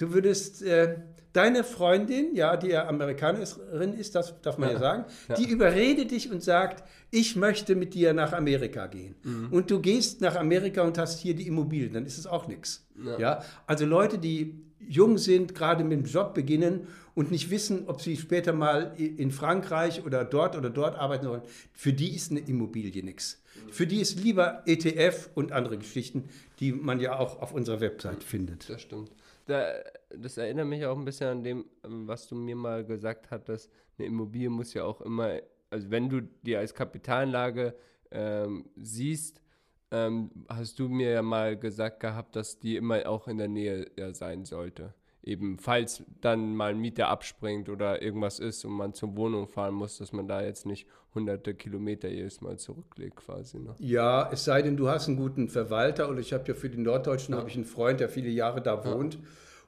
Du 0.00 0.14
würdest 0.14 0.62
äh, 0.62 0.96
deine 1.34 1.62
Freundin, 1.62 2.34
ja, 2.34 2.56
die 2.56 2.68
ja 2.68 2.88
Amerikanerin 2.88 3.92
ist, 3.92 4.14
das 4.14 4.40
darf 4.40 4.56
man 4.56 4.70
ja, 4.70 4.78
sagen, 4.78 5.04
die 5.36 5.46
überredet 5.46 6.10
dich 6.10 6.32
und 6.32 6.42
sagt, 6.42 6.82
ich 7.10 7.36
möchte 7.36 7.74
mit 7.76 7.92
dir 7.92 8.14
nach 8.14 8.32
Amerika 8.32 8.86
gehen. 8.86 9.14
Mhm. 9.22 9.48
Und 9.50 9.70
du 9.70 9.78
gehst 9.78 10.22
nach 10.22 10.36
Amerika 10.36 10.80
und 10.84 10.96
hast 10.96 11.20
hier 11.20 11.34
die 11.34 11.46
Immobilien, 11.46 11.92
dann 11.92 12.06
ist 12.06 12.16
es 12.16 12.26
auch 12.26 12.48
nichts. 12.48 12.88
Ja. 13.18 13.42
Also 13.66 13.84
Leute, 13.84 14.16
die 14.16 14.54
jung 14.88 15.18
sind, 15.18 15.54
gerade 15.54 15.84
mit 15.84 15.92
dem 15.92 16.04
Job 16.04 16.34
beginnen 16.34 16.86
und 17.14 17.30
nicht 17.30 17.50
wissen, 17.50 17.84
ob 17.86 18.00
sie 18.00 18.16
später 18.16 18.52
mal 18.52 18.94
in 18.96 19.30
Frankreich 19.30 20.04
oder 20.04 20.24
dort 20.24 20.56
oder 20.56 20.70
dort 20.70 20.96
arbeiten 20.96 21.28
wollen, 21.28 21.42
für 21.72 21.92
die 21.92 22.14
ist 22.14 22.30
eine 22.30 22.40
Immobilie 22.40 23.02
nichts. 23.02 23.42
Für 23.70 23.86
die 23.86 24.00
ist 24.00 24.22
lieber 24.22 24.62
ETF 24.66 25.28
und 25.34 25.52
andere 25.52 25.78
Geschichten, 25.78 26.28
die 26.60 26.72
man 26.72 27.00
ja 27.00 27.18
auch 27.18 27.40
auf 27.40 27.52
unserer 27.52 27.80
Website 27.80 28.24
findet. 28.24 28.68
Das 28.68 28.82
stimmt 28.82 29.10
da, 29.50 29.74
das 30.16 30.36
erinnert 30.36 30.66
mich 30.66 30.84
auch 30.86 30.96
ein 30.96 31.04
bisschen 31.04 31.28
an 31.28 31.42
dem, 31.42 31.64
ähm, 31.84 32.06
was 32.06 32.26
du 32.28 32.34
mir 32.34 32.56
mal 32.56 32.84
gesagt 32.84 33.30
hattest. 33.30 33.70
Eine 33.98 34.06
Immobilie 34.06 34.48
muss 34.48 34.74
ja 34.74 34.84
auch 34.84 35.00
immer, 35.00 35.40
also 35.68 35.90
wenn 35.90 36.08
du 36.08 36.22
die 36.42 36.56
als 36.56 36.74
Kapitalanlage 36.74 37.74
ähm, 38.10 38.64
siehst, 38.76 39.42
ähm, 39.90 40.30
hast 40.48 40.78
du 40.78 40.88
mir 40.88 41.10
ja 41.10 41.22
mal 41.22 41.56
gesagt 41.56 42.00
gehabt, 42.00 42.36
dass 42.36 42.58
die 42.58 42.76
immer 42.76 43.08
auch 43.08 43.28
in 43.28 43.38
der 43.38 43.48
Nähe 43.48 43.86
ja, 43.96 44.14
sein 44.14 44.44
sollte. 44.44 44.94
Eben, 45.22 45.58
falls 45.58 46.02
dann 46.22 46.56
mal 46.56 46.70
ein 46.70 46.78
Mieter 46.78 47.08
abspringt 47.08 47.68
oder 47.68 48.00
irgendwas 48.00 48.38
ist 48.38 48.64
und 48.64 48.72
man 48.72 48.94
zur 48.94 49.16
Wohnung 49.16 49.48
fahren 49.48 49.74
muss, 49.74 49.98
dass 49.98 50.12
man 50.12 50.26
da 50.26 50.42
jetzt 50.42 50.64
nicht 50.64 50.86
hunderte 51.14 51.54
Kilometer 51.54 52.08
jedes 52.08 52.40
Mal 52.40 52.58
zurücklegt 52.58 53.16
quasi. 53.16 53.58
Ne? 53.58 53.74
Ja, 53.78 54.30
es 54.32 54.44
sei 54.44 54.62
denn, 54.62 54.78
du 54.78 54.88
hast 54.88 55.08
einen 55.08 55.18
guten 55.18 55.48
Verwalter 55.48 56.08
oder 56.08 56.20
ich 56.20 56.32
habe 56.32 56.44
ja 56.48 56.54
für 56.54 56.70
den 56.70 56.84
Norddeutschen 56.84 57.34
ja. 57.34 57.44
ich 57.46 57.54
einen 57.54 57.66
Freund, 57.66 58.00
der 58.00 58.08
viele 58.08 58.30
Jahre 58.30 58.62
da 58.62 58.84
wohnt. 58.84 59.14
Ja 59.14 59.20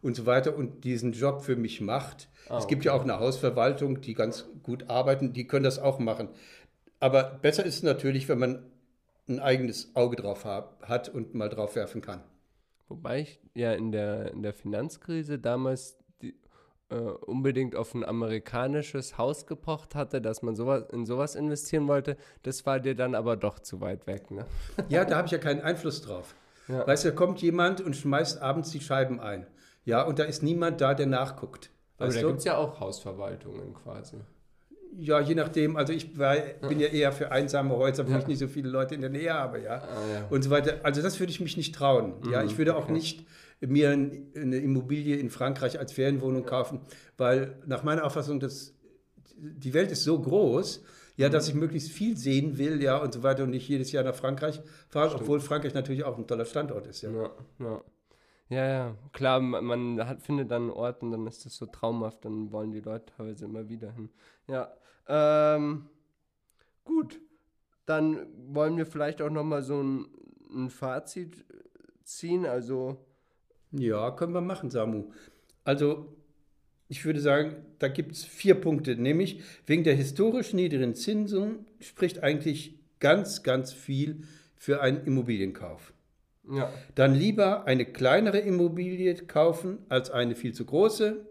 und 0.03 0.17
so 0.17 0.27
weiter 0.27 0.57
und 0.57 0.85
diesen 0.85 1.13
Job 1.13 1.43
für 1.43 1.57
mich 1.57 1.81
macht. 1.81 2.29
Oh, 2.51 2.57
es 2.57 2.67
gibt 2.67 2.81
okay. 2.81 2.89
ja 2.89 2.93
auch 2.93 3.03
eine 3.03 3.21
Hausverwaltung, 3.21 4.01
die 4.01 4.15
ganz 4.15 4.47
gut 4.63 4.91
arbeiten, 4.91 5.33
die 5.33 5.47
können 5.47 5.65
das 5.65 5.79
auch 5.79 5.99
machen. 5.99 6.29
Aber 6.99 7.39
besser 7.41 7.65
ist 7.65 7.77
es 7.77 7.83
natürlich, 7.83 8.29
wenn 8.29 8.39
man 8.39 8.63
ein 9.29 9.41
eigenes 9.41 9.95
Auge 9.95 10.17
drauf 10.17 10.45
hat 10.45 11.09
und 11.09 11.35
mal 11.35 11.49
drauf 11.49 11.77
werfen 11.77 12.01
kann. 12.01 12.23
Wobei 12.89 13.21
ich 13.21 13.41
ja 13.55 13.73
in 13.73 13.93
der, 13.93 14.33
in 14.33 14.43
der 14.43 14.53
Finanzkrise 14.53 15.39
damals 15.39 15.97
die, 16.21 16.35
äh, 16.91 16.97
unbedingt 16.97 17.75
auf 17.75 17.95
ein 17.95 18.05
amerikanisches 18.05 19.17
Haus 19.17 19.47
gepocht 19.47 19.95
hatte, 19.95 20.21
dass 20.21 20.43
man 20.43 20.55
sowas, 20.57 20.85
in 20.93 21.07
sowas 21.07 21.35
investieren 21.35 21.89
wollte. 21.89 22.17
Das 22.43 22.67
war 22.67 22.81
dir 22.81 22.95
dann 22.95 23.15
aber 23.15 23.37
doch 23.37 23.59
zu 23.61 23.81
weit 23.81 24.07
weg. 24.07 24.31
Ne? 24.31 24.45
Ja, 24.89 25.05
da 25.05 25.17
habe 25.17 25.27
ich 25.27 25.33
ja 25.33 25.39
keinen 25.39 25.63
Einfluss 25.63 26.03
drauf. 26.03 26.35
Ja. 26.69 26.87
Weißt 26.87 27.05
du, 27.05 27.11
da 27.11 27.15
kommt 27.15 27.41
jemand 27.41 27.81
und 27.81 27.97
schmeißt 27.97 28.43
abends 28.43 28.71
die 28.71 28.81
Scheiben 28.81 29.21
ein. 29.21 29.47
Ja, 29.85 30.03
und 30.03 30.19
da 30.19 30.25
ist 30.25 30.43
niemand 30.43 30.81
da, 30.81 30.95
der 30.95 31.07
nachguckt. 31.07 31.71
Aber 31.99 32.13
da 32.13 32.21
gibt 32.21 32.39
es 32.39 32.45
ja 32.45 32.57
auch 32.57 32.81
Hausverwaltungen 32.81 33.75
quasi. 33.75 34.19
Ja, 34.95 35.21
je 35.21 35.35
nachdem. 35.35 35.77
Also 35.77 35.93
ich 35.93 36.19
war, 36.19 36.37
bin 36.69 36.79
ja 36.79 36.89
eher 36.89 37.13
für 37.13 37.33
einsame 37.33 37.77
Häuser, 37.77 38.07
wo 38.07 38.13
ja. 38.13 38.19
ich 38.19 38.27
nicht 38.27 38.39
so 38.39 38.47
viele 38.47 38.69
Leute 38.69 38.95
in 38.95 39.01
der 39.01 39.11
Nähe 39.11 39.33
habe, 39.33 39.63
ja. 39.63 39.77
Ah, 39.77 40.13
ja. 40.13 40.27
Und 40.29 40.43
so 40.43 40.51
weiter. 40.51 40.81
Also 40.83 41.01
das 41.01 41.19
würde 41.19 41.31
ich 41.31 41.41
mich 41.41 41.57
nicht 41.57 41.75
trauen. 41.75 42.15
Mhm, 42.23 42.33
ja, 42.33 42.45
ich 42.45 42.59
würde 42.59 42.77
auch 42.77 42.85
okay. 42.85 42.93
nicht 42.93 43.27
mir 43.61 43.91
eine 43.91 44.57
Immobilie 44.57 45.17
in 45.17 45.31
Frankreich 45.31 45.79
als 45.79 45.93
Ferienwohnung 45.93 46.45
kaufen, 46.45 46.81
weil 47.17 47.57
nach 47.65 47.85
meiner 47.85 48.05
Auffassung 48.05 48.41
das, 48.41 48.75
die 49.37 49.73
Welt 49.73 49.93
ist 49.93 50.05
so 50.05 50.21
groß, 50.21 50.83
ja, 51.17 51.29
dass 51.29 51.49
ich 51.49 51.55
möglichst 51.55 51.91
viel 51.91 52.17
sehen 52.17 52.59
will, 52.59 52.83
ja, 52.83 52.97
und 52.97 53.15
so 53.15 53.23
weiter 53.23 53.45
und 53.45 53.51
nicht 53.51 53.69
jedes 53.69 53.93
Jahr 53.93 54.03
nach 54.03 54.15
Frankreich 54.15 54.61
fahren, 54.89 55.13
obwohl 55.15 55.41
Frankreich 55.41 55.75
natürlich 55.75 56.05
auch 56.05 56.19
ein 56.19 56.27
toller 56.27 56.45
Standort 56.45 56.87
ist, 56.87 57.03
ja. 57.03 57.11
ja, 57.11 57.31
ja. 57.61 57.83
Ja, 58.49 58.67
ja, 58.67 58.97
klar, 59.13 59.41
man 59.41 60.07
hat, 60.07 60.21
findet 60.21 60.51
dann 60.51 60.63
einen 60.63 60.71
Ort 60.73 61.03
und 61.03 61.11
dann 61.13 61.27
ist 61.27 61.47
das 61.47 61.57
so 61.57 61.65
traumhaft, 61.65 62.25
dann 62.27 62.53
wollen 62.53 62.71
die 62.71 62.81
Leute 62.81 63.07
teilweise 63.17 63.47
immer 63.47 63.67
wieder 63.71 63.93
hin. 63.93 64.11
Ja, 64.47 64.71
ähm, 65.15 65.91
gut, 66.85 67.21
dann 67.85 68.27
wollen 68.47 68.79
wir 68.79 68.87
vielleicht 68.87 69.21
auch 69.21 69.29
nochmal 69.29 69.63
so 69.63 69.83
ein, 69.83 70.07
ein 70.51 70.71
Fazit 70.71 71.45
ziehen, 72.03 72.47
also... 72.47 72.97
Ja, 73.73 74.11
können 74.11 74.33
wir 74.33 74.41
machen, 74.41 74.71
Samu. 74.71 75.11
Also, 75.65 76.17
ich 76.89 77.05
würde 77.05 77.21
sagen, 77.21 77.57
da 77.79 77.89
gibt 77.89 78.13
es 78.13 78.25
vier 78.25 78.55
Punkte, 78.55 78.97
nämlich 78.97 79.43
wegen 79.67 79.85
der 79.85 79.95
historisch 79.95 80.55
niedrigen 80.55 80.95
Zinsen 80.95 81.67
spricht 81.81 82.23
eigentlich 82.23 82.79
ganz, 82.99 83.43
ganz 83.43 83.73
viel 83.73 84.23
für 84.57 84.81
einen 84.81 85.05
Immobilienkauf. 85.05 85.93
Ja. 86.51 86.73
Dann 86.95 87.15
lieber 87.15 87.67
eine 87.67 87.85
kleinere 87.85 88.39
Immobilie 88.39 89.15
kaufen 89.15 89.79
als 89.89 90.11
eine 90.11 90.35
viel 90.35 90.55
zu 90.55 90.65
große. 90.65 91.27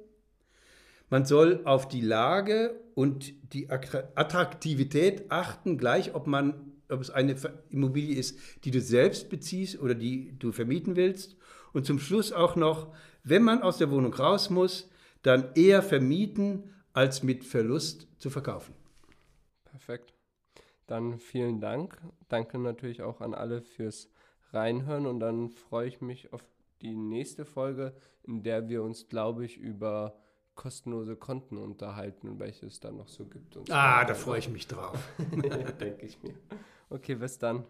Man 1.11 1.25
soll 1.25 1.61
auf 1.65 1.87
die 1.87 2.01
Lage 2.01 2.79
und 2.95 3.53
die 3.53 3.69
Attraktivität 3.69 5.29
achten, 5.29 5.77
gleich 5.77 6.15
ob 6.15 6.25
man 6.25 6.71
ob 6.89 6.99
es 7.01 7.09
eine 7.09 7.35
Immobilie 7.69 8.17
ist, 8.17 8.37
die 8.65 8.71
du 8.71 8.81
selbst 8.81 9.29
beziehst 9.29 9.79
oder 9.79 9.95
die 9.95 10.37
du 10.37 10.51
vermieten 10.51 10.95
willst. 10.95 11.37
Und 11.73 11.85
zum 11.85 11.99
Schluss 11.99 12.33
auch 12.33 12.55
noch, 12.55 12.93
wenn 13.23 13.43
man 13.43 13.61
aus 13.61 13.77
der 13.77 13.91
Wohnung 13.91 14.13
raus 14.13 14.49
muss, 14.49 14.89
dann 15.21 15.53
eher 15.55 15.83
vermieten 15.83 16.73
als 16.91 17.23
mit 17.23 17.45
Verlust 17.45 18.07
zu 18.17 18.29
verkaufen. 18.29 18.73
Perfekt. 19.63 20.13
Dann 20.87 21.17
vielen 21.17 21.61
Dank. 21.61 21.97
Danke 22.27 22.57
natürlich 22.57 23.01
auch 23.01 23.21
an 23.21 23.33
alle 23.33 23.61
fürs 23.61 24.09
reinhören 24.51 25.05
und 25.05 25.21
dann 25.21 25.49
freue 25.49 25.87
ich 25.87 26.01
mich 26.01 26.33
auf 26.33 26.43
die 26.81 26.95
nächste 26.95 27.45
Folge, 27.45 27.93
in 28.23 28.43
der 28.43 28.67
wir 28.67 28.83
uns, 28.83 29.07
glaube 29.07 29.45
ich, 29.45 29.57
über 29.57 30.17
kostenlose 30.61 31.15
Konten 31.15 31.57
unterhalten, 31.57 32.39
welche 32.39 32.67
es 32.67 32.79
da 32.79 32.91
noch 32.91 33.07
so 33.07 33.25
gibt. 33.25 33.57
ah, 33.71 34.05
da 34.05 34.13
freue 34.13 34.37
ich 34.37 34.47
mich 34.47 34.67
drauf. 34.67 34.95
Denke 35.17 36.05
ich 36.05 36.21
mir. 36.21 36.35
Okay, 36.91 37.15
bis 37.15 37.39
dann. 37.39 37.65